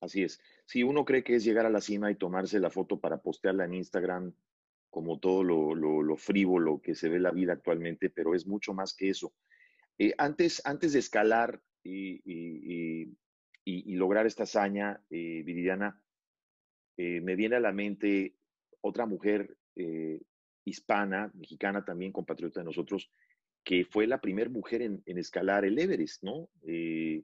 Así 0.00 0.22
es. 0.22 0.40
Si 0.64 0.82
uno 0.82 1.04
cree 1.04 1.24
que 1.24 1.36
es 1.36 1.44
llegar 1.44 1.66
a 1.66 1.70
la 1.70 1.80
cima 1.80 2.10
y 2.10 2.16
tomarse 2.16 2.60
la 2.60 2.70
foto 2.70 3.00
para 3.00 3.20
postearla 3.20 3.64
en 3.64 3.74
Instagram, 3.74 4.32
como 4.90 5.18
todo 5.18 5.42
lo, 5.44 5.74
lo, 5.74 6.16
frívolo 6.16 6.80
que 6.80 6.94
se 6.94 7.08
ve 7.08 7.18
la 7.18 7.30
vida 7.30 7.52
actualmente, 7.52 8.10
pero 8.10 8.34
es 8.34 8.46
mucho 8.46 8.72
más 8.72 8.94
que 8.94 9.10
eso. 9.10 9.32
Eh, 9.98 10.14
antes, 10.18 10.62
antes 10.64 10.92
de 10.92 11.00
escalar 11.00 11.60
y, 11.82 13.14
lograr 13.96 14.26
esta 14.26 14.44
hazaña, 14.44 15.02
eh, 15.10 15.42
Viridiana, 15.44 16.00
eh, 16.96 17.20
me 17.20 17.36
viene 17.36 17.56
a 17.56 17.60
la 17.60 17.72
mente 17.72 18.34
otra 18.80 19.06
mujer 19.06 19.56
eh, 19.76 20.20
hispana, 20.64 21.30
mexicana 21.34 21.84
también, 21.84 22.12
compatriota 22.12 22.60
de 22.60 22.64
nosotros, 22.64 23.10
que 23.68 23.84
fue 23.84 24.06
la 24.06 24.18
primera 24.18 24.48
mujer 24.48 24.80
en, 24.80 25.02
escalar 25.04 25.66
el 25.66 25.78
Everest, 25.78 26.22
¿no? 26.22 26.48
Eh, 26.66 27.22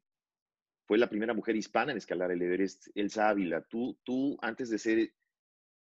fue 0.84 0.98
la 0.98 1.08
primera 1.08 1.32
mujer 1.32 1.56
hispana 1.56 1.92
en 1.92 1.96
escalar 1.96 2.30
el 2.32 2.42
Everest, 2.42 2.88
Elsa 2.94 3.30
Ávila. 3.30 3.62
Tú, 3.62 3.98
tú 4.04 4.36
antes 4.42 4.68
de 4.68 4.76
ser, 4.76 5.14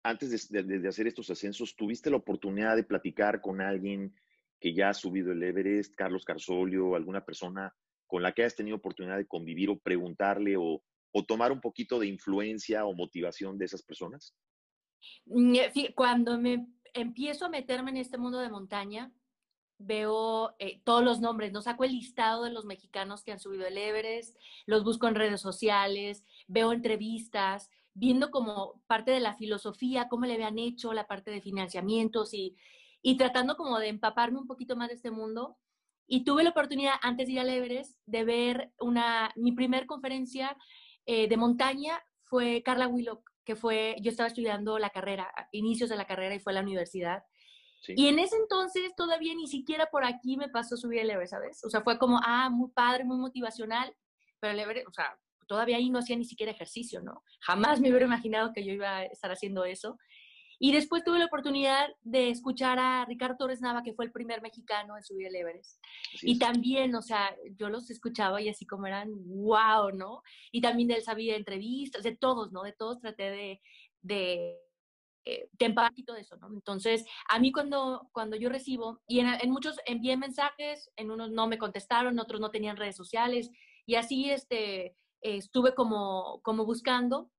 antes 0.02 0.50
de, 0.50 0.88
hacer 0.88 1.06
estos 1.06 1.30
ascensos, 1.30 1.76
¿tuviste 1.76 2.10
la 2.10 2.18
oportunidad 2.18 2.76
de 2.76 2.84
platicar 2.84 3.40
con 3.40 3.62
alguien 3.62 4.16
que 4.60 4.74
ya 4.74 4.90
ha 4.90 4.94
subido 4.96 5.32
el 5.32 5.44
Everest, 5.44 5.94
Carlos 5.94 6.26
Carsolio, 6.26 6.96
alguna 6.96 7.24
persona 7.24 7.72
con 8.08 8.24
la 8.24 8.32
que 8.32 8.42
hayas 8.42 8.56
tenido 8.56 8.78
oportunidad 8.78 9.18
de 9.18 9.28
convivir 9.28 9.70
o 9.70 9.78
preguntarle 9.78 10.58
o, 10.58 10.84
o 11.12 11.24
tomar 11.24 11.52
un 11.52 11.62
poquito 11.62 12.00
de 12.00 12.08
influencia 12.08 12.84
o 12.88 12.96
motivación 12.96 13.60
de 13.60 13.66
esas 13.66 13.84
personas? 13.84 14.36
Mm, 15.26 15.54
eh, 15.54 15.94
cuando 15.94 16.40
me 16.40 16.66
empiezo 16.96 17.46
a 17.46 17.50
meterme 17.50 17.92
en 17.92 17.98
este 17.98 18.18
mundo 18.18 18.40
de 18.40 18.50
montaña, 18.50 19.14
veo 19.79 20.55
eh, 20.60 20.81
todos 20.84 21.03
los 21.03 21.19
nombres, 21.19 21.51
no 21.51 21.62
saco 21.62 21.84
el 21.84 21.91
listado 21.91 22.43
de 22.43 22.51
los 22.51 22.65
mexicanos 22.65 23.24
que 23.24 23.31
han 23.31 23.39
subido 23.39 23.65
el 23.67 23.77
Everest, 23.77 24.36
los 24.65 24.84
busco 24.84 25.07
en 25.07 25.15
redes 25.15 25.41
sociales, 25.41 26.24
veo 26.48 26.74
entrevistas, 26.74 27.69
viendo 27.93 28.29
como 28.29 28.81
parte 28.88 29.12
de 29.12 29.19
la 29.19 29.36
filosofía, 29.36 30.07
cómo 30.07 30.25
le 30.25 30.34
habían 30.34 30.60
hecho, 30.60 30.93
la 30.93 31.07
parte 31.07 31.31
de 31.31 31.41
financiamientos 31.41 32.34
y, 32.34 32.55
y 33.01 33.17
tratando 33.17 33.55
como 33.55 33.79
de 33.79 33.88
empaparme 33.89 34.39
un 34.39 34.48
poquito 34.48 34.75
más 34.75 34.89
de 34.89 34.96
este 34.96 35.12
mundo. 35.12 35.57
Y 36.07 36.24
tuve 36.24 36.43
la 36.43 36.51
oportunidad, 36.51 36.93
antes 37.01 37.27
de 37.27 37.34
ir 37.34 37.39
al 37.39 37.50
Everest, 37.50 37.98
de 38.05 38.24
ver 38.24 38.72
una, 38.79 39.31
mi 39.36 39.51
primer 39.51 39.86
conferencia 39.86 40.55
eh, 41.05 41.27
de 41.27 41.38
montaña 41.38 42.01
fue 42.24 42.62
Carla 42.63 42.88
Willock, 42.88 43.29
que 43.43 43.55
fue, 43.55 43.96
yo 44.01 44.12
estaba 44.12 44.27
estudiando 44.27 44.77
la 44.77 44.89
carrera, 44.89 45.31
inicios 45.51 45.89
de 45.89 45.96
la 45.96 46.05
carrera 46.05 46.36
y 46.36 46.39
fue 46.39 46.51
a 46.51 46.55
la 46.55 46.62
universidad. 46.62 47.24
Y 47.88 48.07
en 48.07 48.19
ese 48.19 48.36
entonces 48.36 48.93
todavía 48.96 49.34
ni 49.36 49.48
siquiera 49.48 49.88
por 49.91 50.03
aquí 50.03 50.36
me 50.38 50.50
pasó 50.50 50.75
subir 50.77 51.00
el 51.00 51.10
Everest, 51.10 51.31
¿sabes? 51.31 51.63
O 51.63 51.69
sea, 51.69 51.81
fue 51.81 51.98
como, 51.98 52.19
ah, 52.24 52.50
muy 52.50 52.69
padre, 52.72 53.03
muy 53.03 53.17
motivacional, 53.17 53.96
pero 54.39 54.53
el 54.53 54.60
Everest, 54.60 54.88
o 54.88 54.93
sea, 54.93 55.17
todavía 55.48 55.77
ahí 55.77 55.89
no 55.89 56.00
hacía 56.00 56.15
ni 56.15 56.25
siquiera 56.25 56.51
ejercicio, 56.51 57.01
¿no? 57.01 57.24
Jamás 57.41 57.79
me 57.79 57.89
hubiera 57.89 58.05
imaginado 58.05 58.51
que 58.53 58.65
yo 58.65 58.74
iba 58.74 58.98
a 58.98 59.05
estar 59.05 59.31
haciendo 59.31 59.65
eso. 59.65 59.98
Y 60.60 60.72
después 60.72 61.03
tuve 61.03 61.19
la 61.19 61.25
oportunidad 61.25 61.88
de 62.01 62.31
escuchar 62.31 62.79
a 62.79 63.05
Ricardo 63.05 63.38
Torres 63.38 63.62
Nava, 63.62 63.84
que 63.84 63.93
fue 63.93 64.05
el 64.05 64.12
primer 64.12 64.41
mexicano 64.41 64.98
en 64.98 65.03
subir 65.03 65.27
el 65.27 65.36
Everest. 65.36 65.79
y 66.24 66.39
también, 66.39 66.96
o 66.96 67.01
sea, 67.01 67.36
yo 67.55 67.69
los 67.69 67.91
escuchaba 67.91 68.41
y 68.41 68.50
así 68.50 68.65
como 68.65 68.88
eran, 68.88 69.10
wow, 69.13 69.91
¿no? 69.93 70.24
Y 70.51 70.62
también 70.62 70.88
de 70.88 70.96
él 70.96 71.03
sabía 71.03 71.36
entrevistas, 71.36 72.03
de 72.03 72.15
todos, 72.15 72.51
¿no? 72.51 72.63
De 72.63 72.74
todos 72.74 73.00
traté 73.00 73.29
de, 73.29 73.62
de, 74.01 74.57
eh, 75.29 75.50
de 75.51 75.75
y 75.96 76.03
todo 76.03 76.15
eso, 76.15 76.38
¿no? 76.38 76.48
Entonces, 76.48 77.05
a 77.27 77.38
mí 77.39 77.51
cuando, 77.51 78.07
cuando 78.13 78.38
yo 78.38 78.50
recibo, 78.50 79.01
y 79.07 79.19
en, 79.19 79.27
en, 79.27 79.51
muchos 79.51 79.77
envié 79.86 80.15
mensajes, 80.15 80.89
en 80.96 81.12
unos 81.12 81.31
no 81.31 81.48
me 81.48 81.57
contestaron, 81.57 82.19
otros 82.19 82.39
no 82.39 82.50
tenían 82.50 82.77
redes 82.77 82.96
sociales, 82.96 83.51
y 83.86 83.96
así 83.96 84.29
este, 84.29 84.96
estuve 85.22 85.75
como, 85.75 86.41
como 86.43 86.65
buscando 86.65 87.29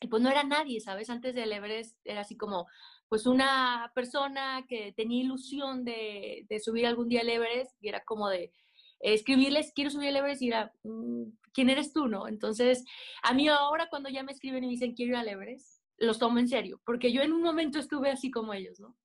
y 0.00 0.08
pues 0.08 0.22
no 0.22 0.30
era 0.30 0.42
nadie, 0.42 0.80
¿sabes? 0.80 1.10
Antes 1.10 1.34
del 1.34 1.52
Everest 1.52 1.96
era 2.04 2.22
así 2.22 2.36
como, 2.36 2.66
pues 3.08 3.26
una 3.26 3.92
persona 3.94 4.64
que 4.68 4.92
tenía 4.96 5.22
ilusión 5.22 5.84
de, 5.84 6.46
de 6.48 6.58
subir 6.58 6.86
algún 6.86 7.08
día 7.08 7.20
al 7.20 7.28
Everest 7.28 7.76
y 7.80 7.88
era 7.88 8.02
como 8.04 8.28
de 8.28 8.52
escribirles, 9.00 9.72
quiero 9.74 9.90
subir 9.90 10.08
al 10.08 10.16
Everest 10.16 10.42
y 10.42 10.48
era, 10.48 10.72
mm, 10.84 11.24
¿quién 11.52 11.70
eres 11.70 11.92
tú, 11.92 12.08
no? 12.08 12.28
Entonces, 12.28 12.84
a 13.22 13.34
mí 13.34 13.48
ahora 13.48 13.88
cuando 13.88 14.08
ya 14.08 14.22
me 14.22 14.32
escriben 14.32 14.64
y 14.64 14.68
me 14.68 14.72
dicen, 14.72 14.94
quiero 14.94 15.12
ir 15.12 15.16
al 15.16 15.28
Everest, 15.28 15.79
los 16.00 16.18
tomo 16.18 16.38
en 16.38 16.48
serio, 16.48 16.80
porque 16.84 17.12
yo 17.12 17.22
en 17.22 17.32
un 17.32 17.42
momento 17.42 17.78
estuve 17.78 18.10
así 18.10 18.30
como 18.30 18.52
ellos, 18.54 18.80
¿no? 18.80 18.96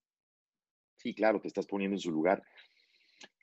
Sí, 0.96 1.14
claro, 1.14 1.40
te 1.40 1.48
estás 1.48 1.68
poniendo 1.68 1.96
en 1.96 2.02
su 2.02 2.12
lugar. 2.12 2.44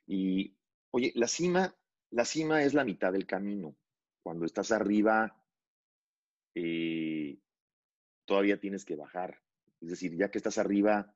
Y, 0.05 0.57
oye, 0.91 1.13
la 1.15 1.27
cima, 1.27 1.75
la 2.09 2.25
cima 2.25 2.63
es 2.63 2.73
la 2.73 2.83
mitad 2.83 3.13
del 3.13 3.25
camino. 3.25 3.77
Cuando 4.21 4.45
estás 4.45 4.71
arriba, 4.71 5.41
eh, 6.55 7.39
todavía 8.25 8.59
tienes 8.59 8.83
que 8.85 8.95
bajar. 8.95 9.39
Es 9.79 9.89
decir, 9.89 10.17
ya 10.17 10.29
que 10.29 10.39
estás 10.39 10.57
arriba, 10.57 11.15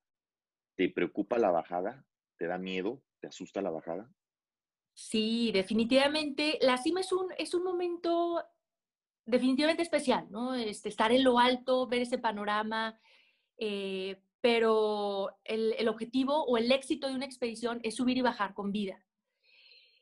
¿te 0.75 0.89
preocupa 0.89 1.39
la 1.39 1.51
bajada? 1.51 2.06
¿Te 2.38 2.46
da 2.46 2.58
miedo? 2.58 3.03
¿Te 3.20 3.27
asusta 3.27 3.62
la 3.62 3.72
bajada? 3.72 4.13
Sí, 4.94 5.51
definitivamente. 5.51 6.60
La 6.62 6.77
cima 6.77 7.01
es 7.01 7.12
un, 7.12 7.27
es 7.38 7.53
un 7.53 7.63
momento 7.63 8.44
definitivamente 9.27 9.84
especial, 9.84 10.25
¿no? 10.31 10.55
Este, 10.55 10.89
estar 10.89 11.12
en 11.12 11.24
lo 11.24 11.38
alto, 11.38 11.86
ver 11.88 12.01
ese 12.01 12.17
panorama, 12.17 13.00
eh, 13.57 14.19
pero 14.41 15.38
el, 15.43 15.75
el, 15.77 15.88
objetivo 15.89 16.46
o 16.46 16.57
el 16.57 16.72
éxito 16.72 17.07
de 17.07 17.15
una 17.15 17.25
expedición 17.25 17.79
es 17.84 17.96
subir 17.96 18.17
y 18.17 18.22
bajar 18.22 18.53
con 18.53 18.72
vida. 18.72 19.03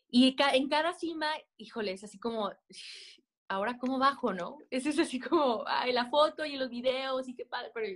Y 0.10 0.36
en 0.54 0.70
cada 0.70 0.94
cima, 0.94 1.28
híjole, 1.58 1.92
es 1.92 2.04
así 2.04 2.20
como, 2.20 2.52
ahora 3.48 3.78
cómo 3.78 4.00
bajo, 4.00 4.34
¿no? 4.34 4.60
Eso 4.70 4.90
es 4.90 5.00
así 5.00 5.20
como, 5.20 5.64
ay, 5.68 5.92
la 5.92 6.10
foto 6.10 6.46
y 6.46 6.58
los 6.58 6.70
videos 6.70 7.28
y 7.28 7.36
qué 7.36 7.46
padre, 7.46 7.72
pero 7.74 7.88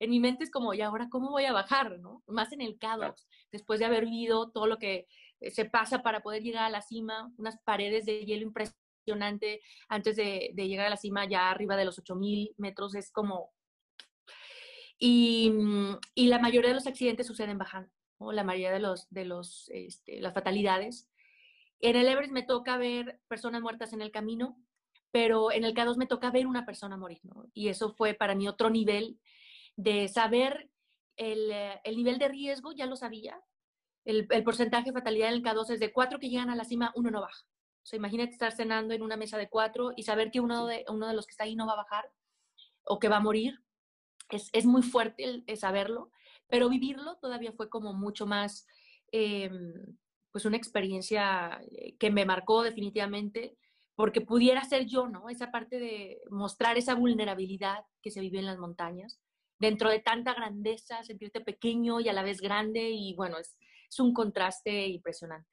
en 0.00 0.10
mi 0.10 0.20
mente 0.20 0.44
es 0.44 0.50
como, 0.50 0.74
¿y 0.74 0.80
ahora 0.80 1.08
cómo 1.10 1.30
voy 1.30 1.44
a 1.44 1.52
bajar, 1.52 1.98
no? 1.98 2.22
Más 2.26 2.52
en 2.52 2.60
el 2.60 2.78
k 2.78 3.14
después 3.52 3.78
de 3.78 3.86
haber 3.86 4.04
vivido 4.04 4.50
todo 4.50 4.66
lo 4.66 4.78
que 4.78 5.06
eh, 5.40 5.50
se 5.50 5.64
pasa 5.64 6.02
para 6.02 6.20
poder 6.20 6.42
llegar 6.42 6.64
a 6.64 6.70
la 6.70 6.82
cima, 6.82 7.32
unas 7.36 7.58
paredes 7.58 8.06
de 8.06 8.24
hielo 8.24 8.44
impresionante 9.08 9.60
antes 9.88 10.16
de, 10.16 10.52
llegar 10.54 10.86
a 10.86 10.90
la 10.90 10.96
cima, 10.96 11.26
ya 11.26 11.50
arriba 11.50 11.76
de 11.76 11.84
los 11.84 11.98
8000 11.98 12.54
metros, 12.58 12.94
es 12.94 13.10
como... 13.10 13.52
Y, 14.98 15.52
y, 16.14 16.26
la 16.26 16.40
mayoría 16.40 16.70
de 16.70 16.74
los 16.74 16.88
accidentes 16.88 17.26
suceden 17.26 17.56
bajando, 17.56 17.88
¿no? 18.18 18.32
La 18.32 18.42
mayoría 18.42 18.72
de 18.72 18.80
los, 18.80 19.08
de 19.10 19.24
los, 19.24 19.70
este, 19.72 20.20
las 20.20 20.34
fatalidades. 20.34 21.08
En 21.80 21.94
el 21.94 22.08
Everest 22.08 22.32
me 22.32 22.42
toca 22.42 22.76
ver 22.78 23.20
personas 23.28 23.62
muertas 23.62 23.92
en 23.92 24.02
el 24.02 24.10
camino, 24.10 24.60
pero 25.12 25.52
en 25.52 25.62
el 25.62 25.72
K2 25.72 25.96
me 25.96 26.06
toca 26.06 26.32
ver 26.32 26.48
una 26.48 26.66
persona 26.66 26.96
morir, 26.96 27.20
¿no? 27.22 27.46
Y 27.54 27.68
eso 27.68 27.92
fue 27.92 28.14
para 28.14 28.34
mí 28.34 28.48
otro 28.48 28.70
nivel 28.70 29.20
de 29.76 30.08
saber 30.08 30.68
el, 31.16 31.52
eh, 31.52 31.80
el 31.84 31.96
nivel 31.96 32.18
de 32.18 32.28
riesgo, 32.28 32.72
ya 32.72 32.86
lo 32.86 32.96
sabía. 32.96 33.40
El, 34.04 34.26
el, 34.30 34.42
porcentaje 34.42 34.86
de 34.86 34.92
fatalidad 34.92 35.28
en 35.28 35.34
el 35.34 35.42
K2 35.44 35.70
es 35.70 35.80
de 35.80 35.92
cuatro 35.92 36.18
que 36.18 36.28
llegan 36.28 36.50
a 36.50 36.56
la 36.56 36.64
cima, 36.64 36.92
uno 36.96 37.12
no 37.12 37.20
baja. 37.20 37.44
O 37.88 37.90
sea, 37.90 37.96
imagínate 37.96 38.32
estar 38.32 38.52
cenando 38.52 38.92
en 38.92 39.00
una 39.00 39.16
mesa 39.16 39.38
de 39.38 39.48
cuatro 39.48 39.94
y 39.96 40.02
saber 40.02 40.30
que 40.30 40.40
uno 40.40 40.66
de, 40.66 40.84
uno 40.90 41.08
de 41.08 41.14
los 41.14 41.26
que 41.26 41.30
está 41.30 41.44
ahí 41.44 41.56
no 41.56 41.66
va 41.66 41.72
a 41.72 41.76
bajar 41.76 42.12
o 42.84 42.98
que 42.98 43.08
va 43.08 43.16
a 43.16 43.20
morir. 43.20 43.62
Es, 44.28 44.50
es 44.52 44.66
muy 44.66 44.82
fuerte 44.82 45.42
el, 45.46 45.56
saberlo, 45.56 46.10
pero 46.48 46.68
vivirlo 46.68 47.16
todavía 47.16 47.50
fue 47.52 47.70
como 47.70 47.94
mucho 47.94 48.26
más, 48.26 48.66
eh, 49.10 49.50
pues 50.30 50.44
una 50.44 50.58
experiencia 50.58 51.62
eh, 51.70 51.96
que 51.96 52.10
me 52.10 52.26
marcó 52.26 52.62
definitivamente 52.62 53.56
porque 53.94 54.20
pudiera 54.20 54.62
ser 54.64 54.84
yo, 54.84 55.08
¿no? 55.08 55.30
Esa 55.30 55.50
parte 55.50 55.78
de 55.78 56.20
mostrar 56.28 56.76
esa 56.76 56.94
vulnerabilidad 56.94 57.86
que 58.02 58.10
se 58.10 58.20
vive 58.20 58.38
en 58.38 58.44
las 58.44 58.58
montañas, 58.58 59.18
dentro 59.58 59.88
de 59.88 60.00
tanta 60.00 60.34
grandeza, 60.34 61.02
sentirte 61.04 61.40
pequeño 61.40 62.00
y 62.00 62.10
a 62.10 62.12
la 62.12 62.22
vez 62.22 62.42
grande, 62.42 62.90
y 62.90 63.14
bueno, 63.14 63.38
es, 63.38 63.56
es 63.88 63.98
un 63.98 64.12
contraste 64.12 64.88
impresionante. 64.88 65.48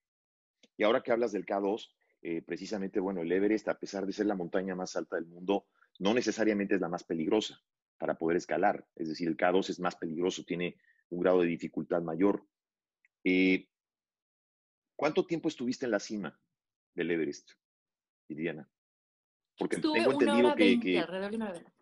Y 0.75 0.83
ahora 0.83 1.01
que 1.01 1.13
hablas 1.13 1.31
del 1.31 1.45
K2, 1.45 1.95
eh, 2.27 2.41
precisamente, 2.41 2.99
bueno, 2.99 3.21
el 3.21 3.31
Everest, 3.31 3.67
a 3.67 3.77
pesar 3.77 4.07
de 4.07 4.11
ser 4.11 4.25
la 4.25 4.33
montaña 4.33 4.73
más 4.73 4.95
alta 4.95 5.15
del 5.15 5.27
mundo, 5.27 5.67
no 5.99 6.11
necesariamente 6.11 6.73
es 6.73 6.81
la 6.81 6.89
más 6.89 7.03
peligrosa 7.03 7.61
para 7.99 8.17
poder 8.17 8.37
escalar. 8.37 8.83
Es 8.95 9.09
decir, 9.09 9.27
el 9.27 9.37
K2 9.37 9.69
es 9.69 9.79
más 9.79 9.95
peligroso, 9.95 10.43
tiene 10.43 10.75
un 11.09 11.21
grado 11.21 11.41
de 11.41 11.47
dificultad 11.47 12.01
mayor. 12.01 12.43
Eh, 13.23 13.67
¿Cuánto 14.95 15.27
tiempo 15.27 15.49
estuviste 15.49 15.85
en 15.85 15.91
la 15.91 15.99
cima 15.99 16.35
del 16.95 17.11
Everest? 17.11 17.51
Diana? 18.27 18.67
Porque 19.59 19.77
tengo 19.77 20.13
entendido 20.13 20.55
que, 20.55 20.97
alrededor 20.97 21.29
de 21.29 21.37
una 21.37 21.49
hora. 21.51 21.73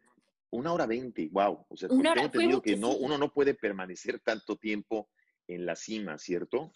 Una 0.49 0.73
hora 0.73 0.85
veinte, 0.85 1.29
wow. 1.31 1.65
O 1.69 1.77
sea, 1.77 1.87
tengo 1.87 2.03
entendido 2.17 2.61
que 2.61 2.75
no, 2.75 2.89
uno 2.97 3.17
no 3.17 3.31
puede 3.31 3.53
permanecer 3.53 4.19
tanto 4.19 4.57
tiempo 4.57 5.09
en 5.47 5.65
la 5.65 5.77
cima, 5.77 6.17
¿cierto? 6.17 6.73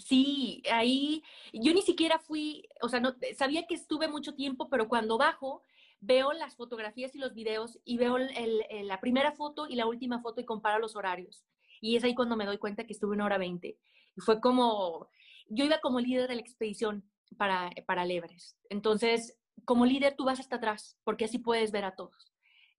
Sí, 0.00 0.62
ahí 0.72 1.22
yo 1.52 1.74
ni 1.74 1.82
siquiera 1.82 2.18
fui, 2.18 2.68
o 2.80 2.88
sea, 2.88 3.00
no, 3.00 3.14
sabía 3.36 3.66
que 3.66 3.74
estuve 3.74 4.08
mucho 4.08 4.34
tiempo, 4.34 4.68
pero 4.70 4.88
cuando 4.88 5.18
bajo 5.18 5.62
veo 6.00 6.32
las 6.32 6.56
fotografías 6.56 7.14
y 7.14 7.18
los 7.18 7.34
videos 7.34 7.78
y 7.84 7.98
veo 7.98 8.16
la 8.18 9.00
primera 9.00 9.32
foto 9.32 9.68
y 9.68 9.76
la 9.76 9.86
última 9.86 10.20
foto 10.20 10.40
y 10.40 10.46
comparo 10.46 10.78
los 10.78 10.96
horarios. 10.96 11.44
Y 11.80 11.96
es 11.96 12.04
ahí 12.04 12.14
cuando 12.14 12.36
me 12.36 12.46
doy 12.46 12.58
cuenta 12.58 12.84
que 12.84 12.94
estuve 12.94 13.14
una 13.14 13.26
hora 13.26 13.38
veinte. 13.38 13.78
Y 14.16 14.20
fue 14.22 14.40
como, 14.40 15.08
yo 15.48 15.64
iba 15.64 15.80
como 15.80 16.00
líder 16.00 16.28
de 16.28 16.36
la 16.36 16.40
expedición 16.40 17.04
para, 17.36 17.70
para 17.86 18.04
el 18.04 18.22
Entonces, 18.70 19.38
como 19.64 19.84
líder, 19.84 20.14
tú 20.16 20.24
vas 20.24 20.40
hasta 20.40 20.56
atrás, 20.56 20.98
porque 21.04 21.26
así 21.26 21.38
puedes 21.38 21.72
ver 21.72 21.84
a 21.84 21.94
todos. 21.94 22.32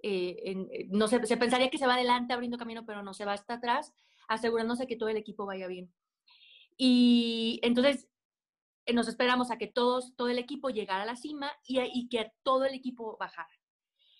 Eh, 0.04 0.42
eh, 0.44 0.88
no 0.90 1.08
se, 1.08 1.24
se 1.26 1.38
pensaría 1.38 1.70
que 1.70 1.78
se 1.78 1.86
va 1.86 1.94
adelante 1.94 2.34
abriendo 2.34 2.58
camino, 2.58 2.86
pero 2.86 3.04
no, 3.04 3.14
se 3.14 3.26
va 3.26 3.34
hasta 3.34 3.56
atrás, 3.56 3.94
asegurándose 4.28 4.88
que 4.88 4.96
todo 4.96 5.10
el 5.10 5.18
equipo 5.18 5.46
vaya 5.46 5.68
bien. 5.68 5.92
Y 6.78 7.60
entonces 7.64 8.08
eh, 8.86 8.94
nos 8.94 9.08
esperamos 9.08 9.52
a 9.52 9.58
que 9.58 9.68
todos, 9.68 10.16
todo 10.16 10.30
el 10.30 10.40
equipo 10.40 10.70
llegara 10.70 11.04
a 11.04 11.06
la 11.06 11.16
cima 11.16 11.52
y, 11.68 12.08
que 12.10 12.32
todo 12.44 12.66
el 12.66 12.74
equipo 12.74 13.18
bajara. 13.20 13.50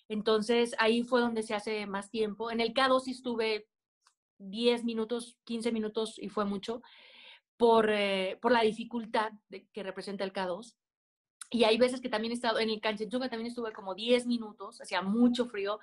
Entonces 0.08 0.74
ahí 0.78 1.02
fue 1.02 1.20
donde 1.20 1.42
se 1.42 1.54
hace 1.54 1.86
más 1.86 2.10
tiempo. 2.10 2.50
En 2.50 2.60
el 2.60 2.74
K2 2.74 3.08
estuve 3.08 3.66
10 4.38 4.84
minutos, 4.84 5.36
15 5.44 5.72
minutos 5.72 6.18
y 6.18 6.28
fue 6.28 6.44
mucho 6.44 6.82
por, 7.56 7.90
eh, 7.90 8.38
por 8.40 8.52
la 8.52 8.62
dificultad 8.62 9.32
que 9.72 9.82
representa 9.82 10.24
el 10.24 10.32
K2. 10.32 10.74
Y 11.50 11.64
hay 11.64 11.76
veces 11.76 12.00
que 12.00 12.08
también 12.08 12.32
he 12.32 12.34
estado, 12.34 12.58
en 12.58 12.70
el 12.70 12.80
Kanchenjunga 12.80 13.28
también 13.28 13.48
estuve 13.48 13.72
como 13.72 13.94
10 13.94 14.26
minutos, 14.26 14.80
hacía 14.80 15.02
mucho 15.02 15.46
frío. 15.46 15.78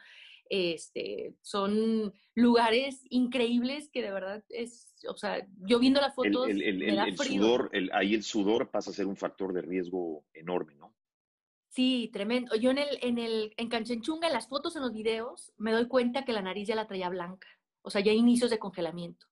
Este, 0.50 1.36
son 1.42 2.12
lugares 2.34 3.06
increíbles 3.10 3.90
que 3.90 4.02
de 4.02 4.12
verdad 4.12 4.44
es, 4.50 4.96
o 5.08 5.16
sea, 5.16 5.48
yo 5.60 5.78
viendo 5.78 6.02
las 6.02 6.16
fotos, 6.16 6.50
el, 6.50 6.62
el, 6.64 6.82
el 6.82 7.18
sudor, 7.18 7.72
ahí 7.94 8.16
el 8.16 8.24
sudor 8.24 8.72
pasa 8.72 8.90
a 8.90 8.94
ser 8.94 9.06
un 9.06 9.16
factor 9.16 9.54
de 9.54 9.62
riesgo 9.62 10.26
enorme, 10.34 10.74
¿no? 10.76 10.96
Sí, 11.70 12.10
tremendo. 12.12 12.56
Yo 12.56 12.72
en 12.72 12.80
el, 12.80 12.98
en 13.02 13.20
el, 13.20 13.54
en 13.56 13.70
Canchenchunga, 13.70 14.28
en 14.28 14.34
las 14.34 14.48
fotos, 14.48 14.76
en 14.76 14.82
los 14.82 14.92
videos, 14.92 15.54
me 15.58 15.72
doy 15.72 15.88
cuenta 15.88 16.26
que 16.26 16.34
la 16.34 16.42
nariz 16.42 16.68
ya 16.68 16.76
la 16.76 16.88
traía 16.88 17.10
blanca. 17.10 17.48
O 17.84 17.92
sea, 17.92 18.02
ya 18.02 18.12
hay 18.12 18.18
inicios 18.18 18.50
de 18.50 18.60
congelamiento. 18.60 19.28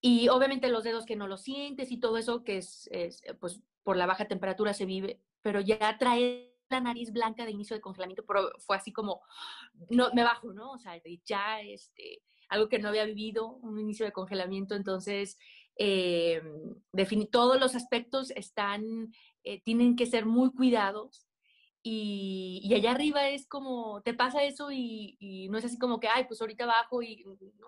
Y 0.00 0.28
obviamente 0.28 0.68
los 0.68 0.84
dedos 0.84 1.06
que 1.06 1.16
no 1.16 1.28
lo 1.28 1.36
sientes 1.36 1.90
y 1.90 1.98
todo 1.98 2.18
eso 2.18 2.44
que 2.44 2.58
es, 2.58 2.88
es, 2.92 3.22
pues 3.40 3.60
por 3.82 3.96
la 3.96 4.06
baja 4.06 4.28
temperatura 4.28 4.74
se 4.74 4.84
vive, 4.84 5.20
pero 5.42 5.60
ya 5.60 5.96
trae 5.98 6.47
la 6.70 6.80
nariz 6.80 7.12
blanca 7.12 7.44
de 7.44 7.52
inicio 7.52 7.76
de 7.76 7.82
congelamiento, 7.82 8.24
pero 8.26 8.50
fue 8.58 8.76
así 8.76 8.92
como, 8.92 9.22
no, 9.90 10.10
me 10.14 10.22
bajo, 10.22 10.52
¿no? 10.52 10.72
O 10.72 10.78
sea, 10.78 11.00
ya, 11.24 11.60
este, 11.60 12.22
algo 12.48 12.68
que 12.68 12.78
no 12.78 12.88
había 12.88 13.04
vivido, 13.04 13.48
un 13.62 13.78
inicio 13.78 14.06
de 14.06 14.12
congelamiento, 14.12 14.74
entonces, 14.74 15.38
eh, 15.76 16.42
todos 17.30 17.60
los 17.60 17.74
aspectos 17.74 18.30
están, 18.32 19.12
eh, 19.44 19.62
tienen 19.62 19.96
que 19.96 20.06
ser 20.06 20.26
muy 20.26 20.52
cuidados 20.52 21.28
y, 21.82 22.70
allá 22.74 22.90
arriba 22.90 23.28
es 23.30 23.46
como, 23.46 24.02
te 24.02 24.12
pasa 24.12 24.42
eso 24.44 24.70
y, 24.70 25.48
no 25.50 25.58
es 25.58 25.64
así 25.64 25.78
como 25.78 26.00
que, 26.00 26.08
ay, 26.08 26.24
pues 26.26 26.40
ahorita 26.40 26.66
bajo 26.66 27.02
y... 27.02 27.24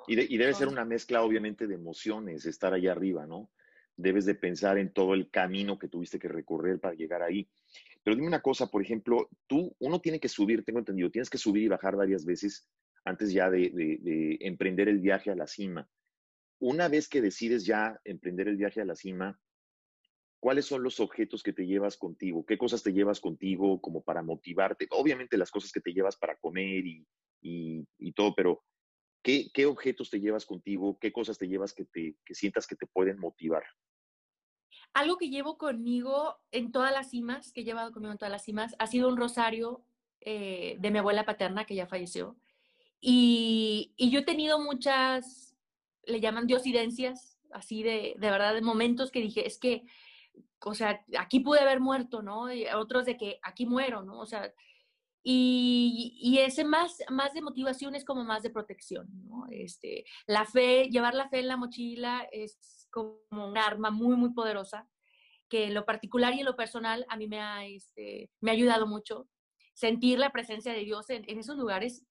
y, 0.08 0.36
debe 0.36 0.54
ser 0.54 0.68
una 0.68 0.84
mezcla, 0.84 1.22
obviamente, 1.22 1.66
de 1.66 1.74
emociones, 1.74 2.44
estar 2.46 2.74
allá 2.74 2.92
arriba, 2.92 3.26
¿no? 3.26 3.50
Debes 3.96 4.24
de 4.24 4.34
pensar 4.34 4.78
en 4.78 4.92
todo 4.92 5.14
el 5.14 5.30
camino 5.30 5.78
que 5.78 5.88
tuviste 5.88 6.18
que 6.18 6.28
recorrer 6.28 6.80
para 6.80 6.94
llegar 6.94 7.22
ahí. 7.22 7.48
Pero 8.02 8.16
dime 8.16 8.28
una 8.28 8.42
cosa, 8.42 8.66
por 8.68 8.82
ejemplo, 8.82 9.28
tú, 9.46 9.74
uno 9.78 10.00
tiene 10.00 10.20
que 10.20 10.28
subir, 10.28 10.64
tengo 10.64 10.78
entendido, 10.78 11.10
tienes 11.10 11.30
que 11.30 11.38
subir 11.38 11.64
y 11.64 11.68
bajar 11.68 11.96
varias 11.96 12.24
veces 12.24 12.68
antes 13.04 13.32
ya 13.32 13.50
de, 13.50 13.70
de 13.70 14.38
emprender 14.40 14.88
el 14.88 14.98
viaje 14.98 15.30
a 15.30 15.36
la 15.36 15.46
cima. 15.46 15.88
Una 16.58 16.88
vez 16.88 17.08
que 17.08 17.22
decides 17.22 17.64
ya 17.64 18.00
emprender 18.04 18.48
el 18.48 18.56
viaje 18.56 18.80
a 18.80 18.84
la 18.84 18.94
cima, 18.94 19.40
¿cuáles 20.40 20.64
son 20.64 20.82
los 20.82 20.98
objetos 21.00 21.42
que 21.42 21.52
te 21.52 21.66
llevas 21.66 21.96
contigo? 21.96 22.44
¿Qué 22.44 22.58
cosas 22.58 22.82
te 22.82 22.92
llevas 22.92 23.20
contigo 23.20 23.80
como 23.80 24.02
para 24.02 24.22
motivarte? 24.22 24.86
Obviamente 24.90 25.38
las 25.38 25.50
cosas 25.50 25.70
que 25.70 25.80
te 25.80 25.92
llevas 25.92 26.16
para 26.16 26.36
comer 26.36 26.84
y, 26.86 27.06
y, 27.42 28.12
todo, 28.12 28.34
pero 28.34 28.62
¿qué, 29.22 29.50
¿qué, 29.52 29.66
objetos 29.66 30.10
te 30.10 30.20
llevas 30.20 30.46
contigo? 30.46 30.98
¿Qué 30.98 31.12
cosas 31.12 31.38
te 31.38 31.46
llevas 31.46 31.74
que, 31.74 31.84
te, 31.84 32.16
que 32.24 32.34
sientas 32.34 32.66
que 32.66 32.76
te 32.76 32.86
pueden 32.86 33.18
motivar? 33.18 33.62
Algo 34.92 35.18
que 35.18 35.30
llevo 35.30 35.56
conmigo 35.56 36.38
en 36.50 36.72
todas 36.72 36.92
las 36.92 37.10
cimas, 37.10 37.52
que 37.52 37.60
he 37.60 37.64
llevado 37.64 37.92
conmigo 37.92 38.12
en 38.12 38.18
todas 38.18 38.32
las 38.32 38.44
cimas, 38.44 38.74
ha 38.78 38.86
sido 38.86 39.08
un 39.08 39.16
rosario 39.16 39.84
eh, 40.20 40.76
de 40.80 40.90
mi 40.90 40.98
abuela 40.98 41.24
paterna, 41.24 41.64
que 41.64 41.74
ya 41.74 41.86
falleció. 41.86 42.36
Y, 43.00 43.94
y, 43.96 44.10
yo 44.10 44.20
he 44.20 44.24
tenido 44.24 44.58
muchas, 44.58 45.56
le 46.04 46.20
llaman 46.20 46.46
diosidencias, 46.46 47.38
así 47.52 47.82
de, 47.82 48.14
de 48.18 48.30
verdad, 48.30 48.54
de 48.54 48.60
momentos 48.60 49.10
que 49.10 49.20
dije, 49.20 49.46
es 49.46 49.58
que 49.58 49.84
o 50.64 50.74
sea, 50.74 51.04
aquí 51.18 51.40
pude 51.40 51.60
haber 51.60 51.80
muerto, 51.80 52.22
¿no? 52.22 52.52
Y 52.52 52.66
otros 52.66 53.06
de 53.06 53.16
que 53.16 53.38
aquí 53.42 53.66
muero, 53.66 54.02
¿no? 54.02 54.20
O 54.20 54.26
sea, 54.26 54.52
y, 55.22 56.18
y, 56.20 56.38
ese 56.38 56.64
más, 56.64 57.02
más 57.10 57.34
de 57.34 57.42
motivación 57.42 57.94
es 57.94 58.04
como 58.04 58.24
más 58.24 58.42
de 58.42 58.50
protección, 58.50 59.08
¿no? 59.26 59.46
Este, 59.50 60.04
la 60.26 60.44
fe, 60.44 60.88
llevar 60.90 61.14
la 61.14 61.28
fe 61.28 61.40
en 61.40 61.48
la 61.48 61.56
mochila 61.56 62.26
es 62.32 62.79
como 62.90 63.20
un 63.30 63.58
arma 63.58 63.90
muy, 63.90 64.16
muy 64.16 64.32
poderosa, 64.32 64.88
que 65.48 65.64
en 65.64 65.74
lo 65.74 65.84
particular 65.84 66.34
y 66.34 66.40
en 66.40 66.46
lo 66.46 66.56
personal 66.56 67.06
a 67.08 67.16
mí 67.16 67.26
me 67.26 67.40
ha, 67.40 67.64
este, 67.66 68.30
me 68.40 68.50
ha 68.50 68.54
ayudado 68.54 68.86
mucho. 68.86 69.28
Sentir 69.74 70.18
la 70.18 70.30
presencia 70.30 70.72
de 70.72 70.84
Dios 70.84 71.10
en, 71.10 71.24
esos 71.38 71.56
lugares 71.56 72.04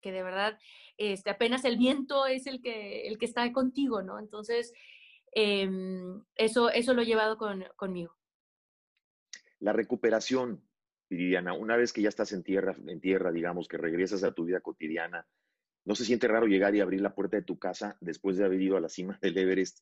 que 0.00 0.12
de 0.12 0.22
verdad 0.22 0.58
este, 0.96 1.28
apenas 1.28 1.64
el 1.66 1.76
viento 1.76 2.26
es 2.26 2.46
el 2.46 2.62
que, 2.62 3.06
el 3.06 3.18
que 3.18 3.26
está 3.26 3.52
contigo, 3.52 4.02
¿no? 4.02 4.18
Entonces, 4.18 4.72
Em, 5.32 6.22
eso, 6.34 6.70
eso 6.70 6.94
lo 6.94 7.02
he 7.02 7.06
llevado 7.06 7.38
conmigo. 7.76 8.16
La 9.60 9.72
recuperación, 9.72 10.62
Viviana, 11.08 11.52
una 11.52 11.76
vez 11.76 11.92
que 11.92 12.02
ya 12.02 12.08
estás 12.08 12.32
en 12.32 12.42
tierra, 12.42 12.76
en 12.86 13.00
tierra, 13.00 13.30
digamos, 13.30 13.68
que 13.68 13.76
regresas 13.76 14.24
a 14.24 14.32
tu 14.32 14.44
vida 14.44 14.60
cotidiana, 14.60 15.26
¿no 15.84 15.94
se 15.94 16.04
siente 16.04 16.28
raro 16.28 16.46
llegar 16.46 16.74
y 16.74 16.80
abrir 16.80 17.00
la 17.00 17.14
puerta 17.14 17.36
de 17.36 17.42
tu 17.42 17.58
casa 17.58 17.96
después 18.00 18.36
de 18.36 18.44
haber 18.44 18.60
ido 18.60 18.76
a 18.76 18.80
la 18.80 18.88
cima 18.88 19.18
del 19.20 19.38
Everest 19.38 19.80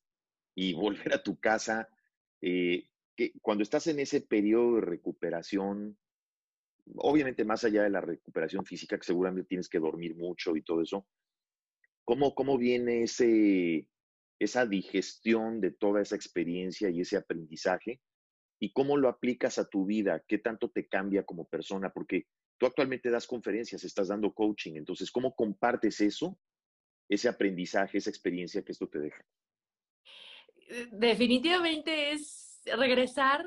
y 0.59 0.75
volver 0.75 1.15
a 1.15 1.23
tu 1.23 1.39
casa? 1.39 1.89
Eh, 2.41 2.89
que 3.15 3.33
cuando 3.41 3.63
estás 3.63 3.87
en 3.87 4.01
ese 4.01 4.21
periodo 4.21 4.77
de 4.77 4.81
recuperación, 4.81 5.97
obviamente 6.97 7.45
más 7.45 7.63
allá 7.63 7.85
de 7.85 7.91
la 7.91 8.01
recuperación 8.01 8.65
física, 8.65 8.99
que 8.99 9.07
seguramente 9.07 9.49
tienes 9.49 9.69
que 9.69 9.79
dormir 9.79 10.17
mucho 10.17 10.57
y 10.57 10.63
todo 10.63 10.83
eso, 10.83 11.07
¿cómo, 12.05 12.35
cómo 12.35 12.59
viene 12.59 13.05
ese, 13.05 13.89
esa 14.41 14.67
digestión 14.67 15.61
de 15.61 15.71
toda 15.71 16.03
esa 16.03 16.17
experiencia 16.17 16.91
y 16.91 17.03
ese 17.03 17.17
aprendizaje 17.17 18.01
y 18.59 18.73
cómo 18.73 18.97
lo 18.97 19.09
aplicas 19.09 19.61
a 19.61 19.69
tu 19.69 19.87
vida, 19.87 20.25
qué 20.27 20.39
tanto 20.39 20.71
te 20.71 20.89
cambia 20.89 21.23
como 21.23 21.45
persona, 21.45 21.91
porque 21.91 22.27
tú 22.59 22.67
actualmente 22.67 23.11
das 23.11 23.29
conferencias, 23.29 23.85
estás 23.85 24.09
dando 24.09 24.35
coaching, 24.35 24.75
entonces, 24.75 25.13
¿cómo 25.13 25.37
compartes 25.37 26.01
eso, 26.01 26.37
ese 27.09 27.29
aprendizaje, 27.29 27.99
esa 27.99 28.11
experiencia 28.11 28.65
que 28.65 28.73
esto 28.73 28.89
te 28.89 28.99
deja? 28.99 29.25
Definitivamente 30.91 32.13
es 32.13 32.61
regresar 32.77 33.47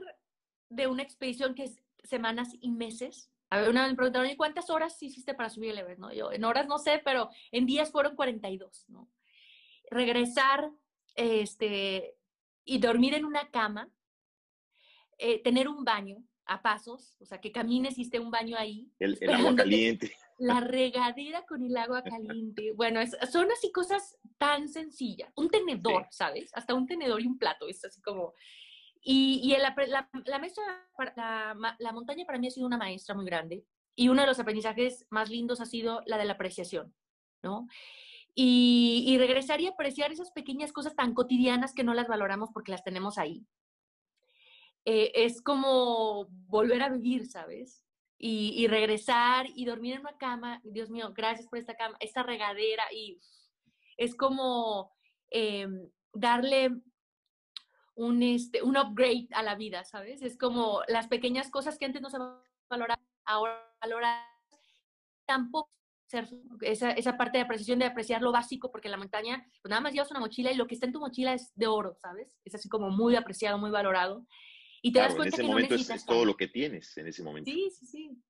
de 0.70 0.88
una 0.88 1.04
expedición 1.04 1.54
que 1.54 1.66
es 1.66 1.82
semanas 2.04 2.50
y 2.60 2.72
meses. 2.72 3.30
A 3.50 3.60
ver, 3.60 3.70
una 3.70 3.84
vez 3.84 3.92
me 3.92 3.98
preguntaron, 3.98 4.30
¿y 4.30 4.36
cuántas 4.36 4.70
horas 4.70 5.02
hiciste 5.04 5.34
para 5.34 5.50
subir 5.50 5.72
el 5.72 5.80
Everest? 5.80 6.00
No, 6.00 6.14
yo 6.14 6.32
en 6.32 6.44
horas 6.46 6.68
no 6.68 6.78
sé, 6.78 7.02
pero 7.04 7.30
en 7.52 7.66
días 7.66 7.92
fueron 7.92 8.16
42, 8.16 8.86
¿no? 8.88 9.10
Regresar 9.90 10.72
este, 11.16 12.16
y 12.64 12.80
dormir 12.80 13.14
en 13.14 13.26
una 13.26 13.50
cama, 13.50 13.90
eh, 15.18 15.42
tener 15.44 15.68
un 15.68 15.84
baño 15.84 16.24
a 16.46 16.62
pasos, 16.62 17.18
o 17.20 17.26
sea, 17.26 17.40
que 17.40 17.52
camines 17.52 17.98
y 17.98 18.04
esté 18.04 18.20
un 18.20 18.32
baño 18.32 18.58
ahí. 18.58 18.90
El, 19.00 19.18
agua 19.30 19.56
caliente. 19.56 20.16
La 20.42 20.60
regadera 20.60 21.46
con 21.46 21.64
el 21.64 21.76
agua 21.78 22.04
caliente. 22.04 22.72
Bueno, 22.74 23.00
son 23.32 23.52
así 23.52 23.72
cosas 23.72 24.18
tan 24.38 24.70
sencillas. 24.70 25.32
Un 25.36 25.50
tenedor, 25.50 26.08
¿sabes? 26.10 26.52
Hasta 26.54 26.74
un 26.74 26.88
tenedor 26.88 27.22
y 27.22 27.28
un 27.28 27.38
plato, 27.38 27.68
es 27.68 27.84
así 27.86 28.02
como... 28.02 28.34
Y, 29.04 29.42
y 29.44 29.58
la, 29.58 29.74
la, 29.88 30.10
la, 31.16 31.76
la 31.80 31.92
montaña 31.92 32.26
para 32.26 32.38
mí 32.38 32.48
ha 32.48 32.52
sido 32.52 32.68
una 32.68 32.78
maestra 32.78 33.16
muy 33.16 33.26
grande. 33.26 33.66
Y 33.96 34.10
uno 34.10 34.22
de 34.22 34.28
los 34.28 34.40
aprendizajes 34.40 35.06
más 35.10 35.30
lindos 35.30 35.60
ha 35.60 35.66
sido 35.66 36.02
la 36.06 36.18
de 36.18 36.26
la 36.26 36.34
apreciación, 36.34 36.94
¿no? 37.42 37.68
y, 38.34 39.18
regresar 39.18 39.62
y 39.62 39.68
apreciar 39.68 40.12
esas 40.12 40.32
pequeñas 40.32 40.72
cosas 40.72 40.96
tan 40.96 41.14
cotidianas 41.14 41.74
que 41.74 41.84
no 41.84 41.94
las 41.94 42.08
valoramos 42.08 42.50
porque 42.54 42.72
las 42.72 42.84
tenemos 42.84 43.18
ahí. 43.18 43.46
Eh, 44.86 45.12
es 45.14 45.42
como 45.42 46.28
volver 46.48 46.82
a 46.82 46.90
vivir, 46.90 47.28
¿sabes? 47.28 47.84
Y, 48.24 48.68
regresar 48.68 49.48
y 49.56 49.66
dormir 49.66 49.96
en 49.96 50.02
una 50.02 50.16
cama, 50.16 50.62
Dios 50.64 50.92
mío, 50.92 51.12
gracias 51.12 51.48
por 51.48 51.58
esta 51.58 51.76
cama, 51.76 51.98
esta 52.00 52.22
regadera, 52.22 52.84
y 52.94 53.20
es 53.98 54.16
como 54.16 54.92
eh, 55.32 55.68
darle 56.14 56.70
un, 57.96 58.22
este, 58.22 58.62
un 58.62 58.78
upgrade 58.78 59.28
a 59.32 59.42
la 59.42 59.56
vida, 59.56 59.84
¿sabes? 59.86 60.22
Es 60.22 60.38
como 60.38 60.82
las 60.88 61.08
pequeñas 61.08 61.50
cosas 61.50 61.80
que 61.80 61.86
antes 61.86 62.02
no 62.02 62.12
se 62.12 62.20
valoraban, 62.70 63.04
ahora 63.26 63.60
valorar 63.82 64.24
tampoco 65.26 65.72
esa, 66.62 66.92
esa 66.92 67.18
parte 67.18 67.38
de 67.38 67.44
apreciación, 67.44 67.80
de 67.80 67.86
apreciar 67.86 68.22
lo 68.22 68.32
básico, 68.32 68.72
porque 68.72 68.90
la 68.90 68.98
montaña, 68.98 69.46
pues 69.62 69.70
nada 69.70 69.82
más 69.82 69.94
llevas 69.94 70.12
una 70.12 70.20
mochila 70.20 70.52
y 70.52 70.56
lo 70.56 70.68
que 70.68 70.76
está 70.76 70.86
en 70.86 70.94
tu 70.94 71.00
mochila 71.00 71.34
es 71.34 71.52
de 71.56 71.68
oro, 71.68 71.96
¿sabes? 71.96 72.38
Es 72.46 72.54
así 72.56 72.70
como 72.70 72.90
muy 72.90 73.16
apreciado, 73.16 73.58
muy 73.58 73.72
valorado. 73.72 74.26
Y 74.82 74.92
te 74.92 75.00
das 75.00 75.16
cuenta 75.16 75.36
en 75.36 75.42
ese 75.42 75.52
momento 75.52 75.76
es, 75.76 76.06
todo 76.06 76.26
lo 76.26 76.36
que 76.36 76.48
tienes 76.48 76.98
en 76.98 77.08
ese 77.08 77.24
momento. 77.24 77.52
Sí, 77.52 77.70
sí, 77.70 77.86
sí. 77.86 78.24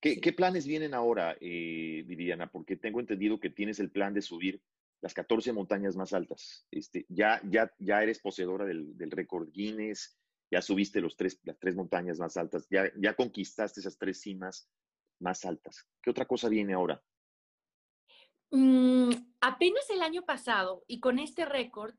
¿Qué, 0.00 0.20
¿qué 0.20 0.32
planes 0.32 0.66
vienen 0.66 0.92
ahora, 0.92 1.36
eh, 1.40 2.04
Viviana? 2.06 2.50
Porque 2.50 2.76
tengo 2.76 3.00
entendido 3.00 3.40
que 3.40 3.50
tienes 3.50 3.80
el 3.80 3.90
plan 3.90 4.12
de 4.12 4.20
subir 4.20 4.62
las 5.00 5.14
14 5.14 5.52
montañas 5.52 5.96
más 5.96 6.12
altas. 6.12 6.66
Este, 6.70 7.06
ya, 7.08 7.40
ya, 7.44 7.72
ya 7.78 8.02
eres 8.02 8.20
poseedora 8.20 8.64
del, 8.64 8.96
del 8.96 9.10
récord 9.10 9.50
Guinness, 9.50 10.18
ya 10.50 10.62
subiste 10.62 11.00
los 11.00 11.16
tres, 11.16 11.40
las 11.44 11.58
tres 11.58 11.74
montañas 11.74 12.18
más 12.18 12.36
altas, 12.36 12.66
ya, 12.70 12.90
ya 12.96 13.14
conquistaste 13.14 13.80
esas 13.80 13.98
tres 13.98 14.20
cimas 14.20 14.68
más 15.20 15.44
altas. 15.44 15.88
¿Qué 16.02 16.10
otra 16.10 16.26
cosa 16.26 16.48
viene 16.48 16.74
ahora? 16.74 17.02
Mm, 18.50 19.10
apenas 19.40 19.90
el 19.90 20.02
año 20.02 20.24
pasado 20.24 20.84
y 20.86 21.00
con 21.00 21.18
este 21.18 21.44
récord 21.44 21.94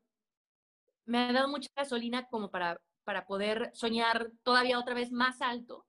me 1.04 1.18
ha 1.18 1.32
dado 1.32 1.48
mucha 1.48 1.70
gasolina 1.74 2.26
como 2.28 2.50
para, 2.50 2.80
para 3.08 3.24
poder 3.24 3.70
soñar 3.72 4.32
todavía 4.42 4.78
otra 4.78 4.92
vez 4.92 5.10
más 5.10 5.40
alto. 5.40 5.86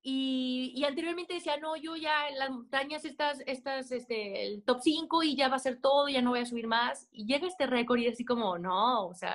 Y, 0.00 0.84
anteriormente 0.86 1.34
decía, 1.34 1.56
no, 1.56 1.74
yo 1.74 1.96
ya 1.96 2.30
las 2.38 2.50
montañas 2.50 3.04
estas, 3.04 3.40
estas, 3.46 3.90
este, 3.90 4.46
el 4.46 4.62
top 4.62 4.78
5 4.80 5.24
y 5.24 5.34
ya 5.34 5.48
va 5.48 5.56
a 5.56 5.58
ser 5.58 5.80
todo, 5.80 6.08
ya 6.08 6.22
no 6.22 6.30
voy 6.30 6.38
a 6.38 6.46
subir 6.46 6.68
más. 6.68 7.08
Y 7.10 7.26
llega 7.26 7.48
este 7.48 7.66
récord 7.66 7.98
y 7.98 8.06
así 8.06 8.24
como, 8.24 8.58
no, 8.58 9.08
o 9.08 9.14
sea, 9.14 9.34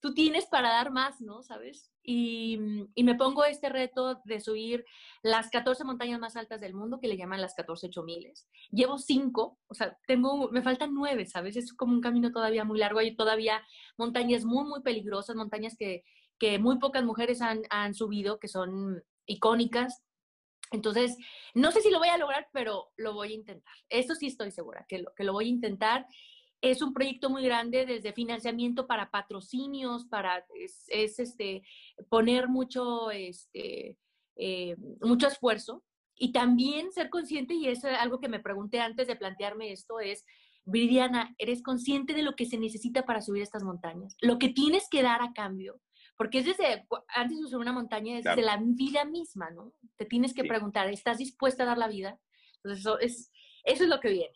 tú 0.00 0.14
tienes 0.14 0.46
para 0.46 0.70
dar 0.70 0.90
más, 0.90 1.20
¿no? 1.20 1.42
¿Sabes? 1.42 1.92
Y, 2.02 2.58
y, 2.94 3.04
me 3.04 3.16
pongo 3.16 3.44
este 3.44 3.68
reto 3.68 4.22
de 4.24 4.40
subir 4.40 4.86
las 5.22 5.50
14 5.50 5.84
montañas 5.84 6.18
más 6.18 6.34
altas 6.34 6.62
del 6.62 6.72
mundo, 6.72 6.98
que 6.98 7.08
le 7.08 7.18
llaman 7.18 7.42
las 7.42 7.54
14 7.54 7.90
miles. 8.02 8.48
Llevo 8.70 8.96
5, 8.96 9.58
o 9.66 9.74
sea, 9.74 9.98
tengo, 10.06 10.48
me 10.50 10.62
faltan 10.62 10.94
9, 10.94 11.26
¿sabes? 11.26 11.58
Es 11.58 11.74
como 11.74 11.92
un 11.92 12.00
camino 12.00 12.32
todavía 12.32 12.64
muy 12.64 12.78
largo. 12.78 13.00
Hay 13.00 13.14
todavía 13.14 13.62
montañas 13.98 14.46
muy, 14.46 14.64
muy 14.64 14.80
peligrosas, 14.80 15.36
montañas 15.36 15.76
que, 15.76 16.02
que 16.38 16.58
muy 16.58 16.78
pocas 16.78 17.04
mujeres 17.04 17.40
han, 17.42 17.62
han 17.70 17.94
subido, 17.94 18.38
que 18.38 18.48
son 18.48 19.02
icónicas. 19.26 20.02
Entonces, 20.70 21.16
no 21.54 21.72
sé 21.72 21.80
si 21.80 21.90
lo 21.90 21.98
voy 21.98 22.08
a 22.08 22.18
lograr, 22.18 22.48
pero 22.52 22.90
lo 22.96 23.14
voy 23.14 23.32
a 23.32 23.36
intentar. 23.36 23.74
Eso 23.88 24.14
sí 24.14 24.26
estoy 24.26 24.50
segura, 24.50 24.84
que 24.88 24.98
lo, 24.98 25.14
que 25.14 25.24
lo 25.24 25.32
voy 25.32 25.46
a 25.46 25.48
intentar. 25.48 26.06
Es 26.60 26.82
un 26.82 26.92
proyecto 26.92 27.30
muy 27.30 27.44
grande 27.44 27.86
desde 27.86 28.12
financiamiento 28.12 28.86
para 28.86 29.10
patrocinios, 29.10 30.06
para 30.06 30.44
es, 30.54 31.18
este, 31.18 31.62
poner 32.08 32.48
mucho, 32.48 33.10
este, 33.10 33.96
eh, 34.36 34.76
mucho 35.00 35.28
esfuerzo 35.28 35.84
y 36.18 36.32
también 36.32 36.90
ser 36.92 37.10
consciente, 37.10 37.54
y 37.54 37.68
es 37.68 37.84
algo 37.84 38.18
que 38.18 38.28
me 38.28 38.40
pregunté 38.40 38.80
antes 38.80 39.06
de 39.06 39.16
plantearme 39.16 39.72
esto, 39.72 40.00
es, 40.00 40.24
Viridiana, 40.64 41.34
¿eres 41.38 41.62
consciente 41.62 42.12
de 42.12 42.22
lo 42.22 42.34
que 42.34 42.44
se 42.44 42.58
necesita 42.58 43.06
para 43.06 43.22
subir 43.22 43.42
estas 43.42 43.62
montañas? 43.62 44.16
Lo 44.20 44.38
que 44.38 44.50
tienes 44.50 44.86
que 44.90 45.02
dar 45.02 45.22
a 45.22 45.32
cambio 45.32 45.80
porque 46.18 46.40
es 46.40 46.46
desde, 46.46 46.84
antes 47.14 47.38
de 47.38 47.44
subir 47.44 47.58
una 47.58 47.72
montaña, 47.72 48.18
es 48.18 48.24
desde 48.24 48.42
la 48.42 48.60
vida 48.60 49.04
misma, 49.04 49.50
¿no? 49.50 49.72
Te 49.96 50.04
tienes 50.04 50.34
que 50.34 50.42
preguntar, 50.42 50.88
¿estás 50.88 51.18
dispuesta 51.18 51.62
a 51.62 51.66
dar 51.66 51.78
la 51.78 51.86
vida? 51.86 52.18
Entonces, 52.56 52.80
eso 52.80 52.98
es, 52.98 53.32
eso 53.64 53.84
es 53.84 53.88
lo 53.88 54.00
que 54.00 54.10
viene. 54.10 54.34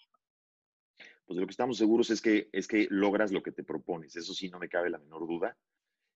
Pues 1.26 1.34
de 1.34 1.40
lo 1.40 1.46
que 1.48 1.50
estamos 1.50 1.76
seguros 1.76 2.08
es 2.10 2.22
que, 2.22 2.48
es 2.52 2.68
que 2.68 2.86
logras 2.88 3.32
lo 3.32 3.42
que 3.42 3.50
te 3.50 3.64
propones, 3.64 4.14
eso 4.14 4.32
sí, 4.32 4.48
no 4.48 4.60
me 4.60 4.68
cabe 4.68 4.90
la 4.90 4.98
menor 4.98 5.26
duda. 5.26 5.58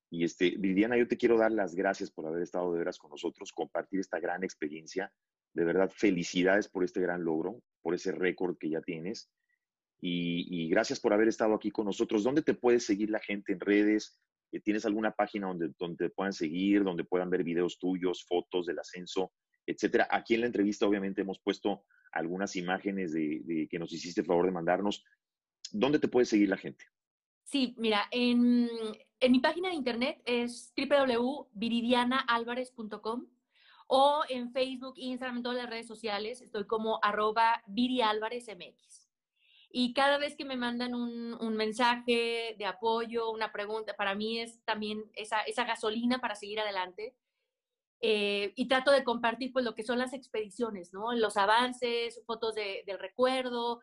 Y 0.08 0.22
este, 0.22 0.54
Viviana, 0.56 0.96
yo 0.96 1.08
te 1.08 1.16
quiero 1.16 1.36
dar 1.36 1.50
las 1.50 1.74
gracias 1.74 2.12
por 2.12 2.26
haber 2.26 2.42
estado 2.42 2.72
de 2.72 2.78
veras 2.78 2.96
con 2.98 3.10
nosotros, 3.10 3.50
compartir 3.50 3.98
esta 3.98 4.20
gran 4.20 4.44
experiencia. 4.44 5.12
De 5.52 5.64
verdad, 5.64 5.90
felicidades 5.92 6.68
por 6.68 6.84
este 6.84 7.00
gran 7.00 7.24
logro, 7.24 7.60
por 7.82 7.92
ese 7.92 8.12
récord 8.12 8.56
que 8.56 8.70
ya 8.70 8.82
tienes. 8.82 9.32
Y, 10.00 10.46
y, 10.48 10.68
gracias 10.68 11.00
por 11.00 11.12
haber 11.12 11.26
estado 11.26 11.54
aquí 11.54 11.72
con 11.72 11.86
nosotros. 11.86 12.22
¿Dónde 12.22 12.42
te 12.42 12.54
puede 12.54 12.78
seguir 12.78 13.10
la 13.10 13.18
gente 13.18 13.52
en 13.52 13.58
redes? 13.58 14.16
Eh, 14.52 14.60
¿Tienes 14.60 14.86
alguna 14.86 15.10
página 15.12 15.48
donde, 15.48 15.72
donde 15.78 16.10
puedan 16.10 16.32
seguir, 16.32 16.84
donde 16.84 17.04
puedan 17.04 17.30
ver 17.30 17.42
videos 17.44 17.78
tuyos, 17.78 18.24
fotos 18.26 18.66
del 18.66 18.78
ascenso, 18.78 19.32
etcétera? 19.66 20.08
Aquí 20.10 20.34
en 20.34 20.40
la 20.42 20.46
entrevista 20.46 20.86
obviamente 20.86 21.22
hemos 21.22 21.40
puesto 21.40 21.84
algunas 22.12 22.54
imágenes 22.56 23.12
de, 23.12 23.68
que 23.70 23.78
nos 23.78 23.92
hiciste 23.92 24.22
el 24.22 24.26
favor 24.26 24.46
de 24.46 24.52
mandarnos. 24.52 25.04
¿Dónde 25.72 25.98
te 25.98 26.08
puede 26.08 26.24
seguir 26.26 26.48
la 26.48 26.56
gente? 26.56 26.86
Sí, 27.44 27.74
mira, 27.78 28.06
en, 28.10 28.68
en 29.20 29.32
mi 29.32 29.40
página 29.40 29.68
de 29.68 29.74
internet 29.74 30.22
es 30.24 30.72
www.viridianaalvarez.com 30.76 33.26
o 33.88 34.22
en 34.28 34.50
Facebook, 34.50 34.94
Instagram, 34.96 35.38
en 35.38 35.42
todas 35.42 35.58
las 35.58 35.70
redes 35.70 35.86
sociales 35.86 36.40
estoy 36.40 36.66
como 36.66 36.98
arroba 37.02 37.62
virialvarezmx. 37.68 39.05
Y 39.78 39.92
cada 39.92 40.16
vez 40.16 40.34
que 40.36 40.46
me 40.46 40.56
mandan 40.56 40.94
un, 40.94 41.54
mensaje 41.54 42.56
de 42.58 42.64
apoyo, 42.64 43.30
una 43.30 43.52
pregunta, 43.52 43.94
para 43.94 44.14
mí 44.14 44.40
es 44.40 44.58
también 44.64 45.04
esa, 45.12 45.42
esa 45.42 45.64
gasolina 45.64 46.18
para 46.18 46.34
seguir 46.34 46.60
adelante. 46.60 47.14
Eh, 48.00 48.54
y 48.56 48.68
trato 48.68 48.90
de 48.90 49.04
compartir 49.04 49.52
pues 49.52 49.66
lo 49.66 49.74
que 49.74 49.82
son 49.82 49.98
las 49.98 50.14
expediciones, 50.14 50.94
¿no? 50.94 51.12
Los 51.12 51.36
avances, 51.36 52.22
fotos 52.24 52.54
de, 52.54 52.84
del 52.86 52.98
recuerdo, 52.98 53.82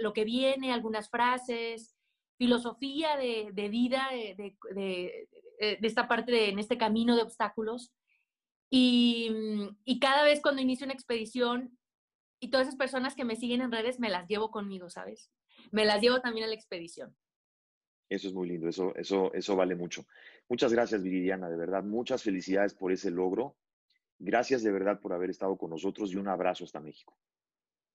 lo 0.00 0.14
que 0.14 0.24
viene, 0.24 0.72
algunas 0.72 1.10
frases, 1.10 1.94
filosofía 2.38 3.18
de, 3.18 3.50
de 3.52 3.68
vida 3.68 4.08
de, 4.10 4.56
de, 4.74 5.28
esta 5.82 6.08
parte, 6.08 6.32
de, 6.32 6.48
en 6.48 6.58
este 6.58 6.78
camino 6.78 7.16
de 7.16 7.22
obstáculos. 7.22 7.92
Y, 8.70 9.30
y, 9.84 10.00
cada 10.00 10.22
vez 10.22 10.40
cuando 10.40 10.62
inicio 10.62 10.86
una 10.86 10.94
expedición, 10.94 11.77
y 12.40 12.50
todas 12.50 12.68
esas 12.68 12.78
personas 12.78 13.14
que 13.14 13.24
me 13.24 13.36
siguen 13.36 13.62
en 13.62 13.72
redes 13.72 13.98
me 13.98 14.10
las 14.10 14.28
llevo 14.28 14.50
conmigo, 14.50 14.90
¿sabes? 14.90 15.30
Me 15.70 15.84
las 15.84 16.00
llevo 16.00 16.20
también 16.20 16.44
a 16.44 16.48
la 16.48 16.54
expedición. 16.54 17.16
Eso 18.08 18.28
es 18.28 18.34
muy 18.34 18.48
lindo, 18.48 18.68
eso, 18.68 18.94
eso, 18.94 19.32
eso 19.34 19.56
vale 19.56 19.74
mucho. 19.74 20.06
Muchas 20.48 20.72
gracias, 20.72 21.02
Viridiana, 21.02 21.50
de 21.50 21.56
verdad, 21.56 21.84
muchas 21.84 22.22
felicidades 22.22 22.74
por 22.74 22.90
ese 22.90 23.10
logro. 23.10 23.56
Gracias 24.18 24.62
de 24.62 24.72
verdad 24.72 25.00
por 25.00 25.12
haber 25.12 25.30
estado 25.30 25.56
con 25.56 25.70
nosotros 25.70 26.12
y 26.12 26.16
un 26.16 26.28
abrazo 26.28 26.64
hasta 26.64 26.80
México. 26.80 27.16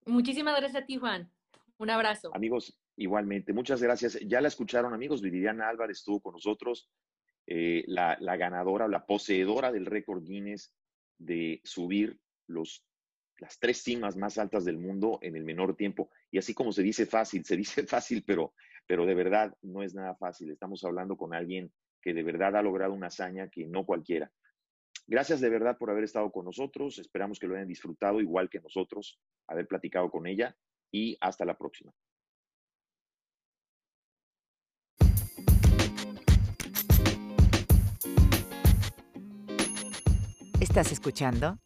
Muchísimas 0.05 0.55
gracias 0.57 0.83
a 0.83 0.85
ti, 0.85 0.97
Juan. 0.97 1.31
Un 1.77 1.89
abrazo. 1.89 2.31
Amigos, 2.35 2.79
igualmente, 2.95 3.53
muchas 3.53 3.81
gracias. 3.81 4.19
Ya 4.21 4.39
la 4.39 4.49
escucharon, 4.49 4.93
amigos, 4.93 5.21
Viridiana 5.21 5.67
Álvarez 5.67 5.97
estuvo 5.97 6.21
con 6.21 6.33
nosotros, 6.33 6.89
eh, 7.47 7.83
la, 7.87 8.15
la 8.19 8.37
ganadora, 8.37 8.87
la 8.87 9.05
poseedora 9.05 9.71
del 9.71 9.85
récord 9.85 10.23
Guinness 10.23 10.73
de 11.17 11.59
subir 11.63 12.19
los 12.47 12.85
las 13.43 13.59
tres 13.59 13.83
cimas 13.83 14.15
más 14.15 14.37
altas 14.37 14.63
del 14.63 14.77
mundo 14.77 15.19
en 15.21 15.35
el 15.35 15.43
menor 15.43 15.75
tiempo. 15.75 16.09
Y 16.31 16.37
así 16.37 16.53
como 16.53 16.71
se 16.71 16.81
dice 16.81 17.05
fácil, 17.05 17.43
se 17.43 17.57
dice 17.57 17.83
fácil, 17.87 18.23
pero, 18.25 18.53
pero 18.87 19.05
de 19.05 19.13
verdad 19.13 19.53
no 19.61 19.83
es 19.83 19.93
nada 19.93 20.15
fácil. 20.15 20.49
Estamos 20.49 20.81
hablando 20.85 21.17
con 21.17 21.35
alguien 21.35 21.69
que 22.01 22.13
de 22.13 22.23
verdad 22.23 22.55
ha 22.55 22.61
logrado 22.61 22.93
una 22.93 23.07
hazaña 23.07 23.49
que 23.49 23.65
no 23.65 23.85
cualquiera. 23.85 24.31
Gracias 25.07 25.41
de 25.41 25.49
verdad 25.49 25.77
por 25.77 25.91
haber 25.91 26.05
estado 26.05 26.31
con 26.31 26.45
nosotros. 26.45 26.99
Esperamos 26.99 27.37
que 27.37 27.47
lo 27.47 27.55
hayan 27.55 27.67
disfrutado 27.67 28.21
igual 28.21 28.49
que 28.49 28.61
nosotros, 28.61 29.19
haber 29.47 29.67
platicado 29.67 30.09
con 30.09 30.25
ella 30.25 30.55
y 30.89 31.17
hasta 31.19 31.43
la 31.43 31.57
próxima. 31.57 31.91
¿Estás 40.61 40.93
escuchando? 40.93 41.59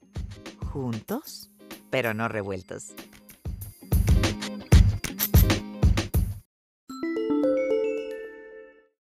¿Juntos? 0.72 1.52
Pero 1.90 2.14
no 2.14 2.28
revueltos. 2.28 2.94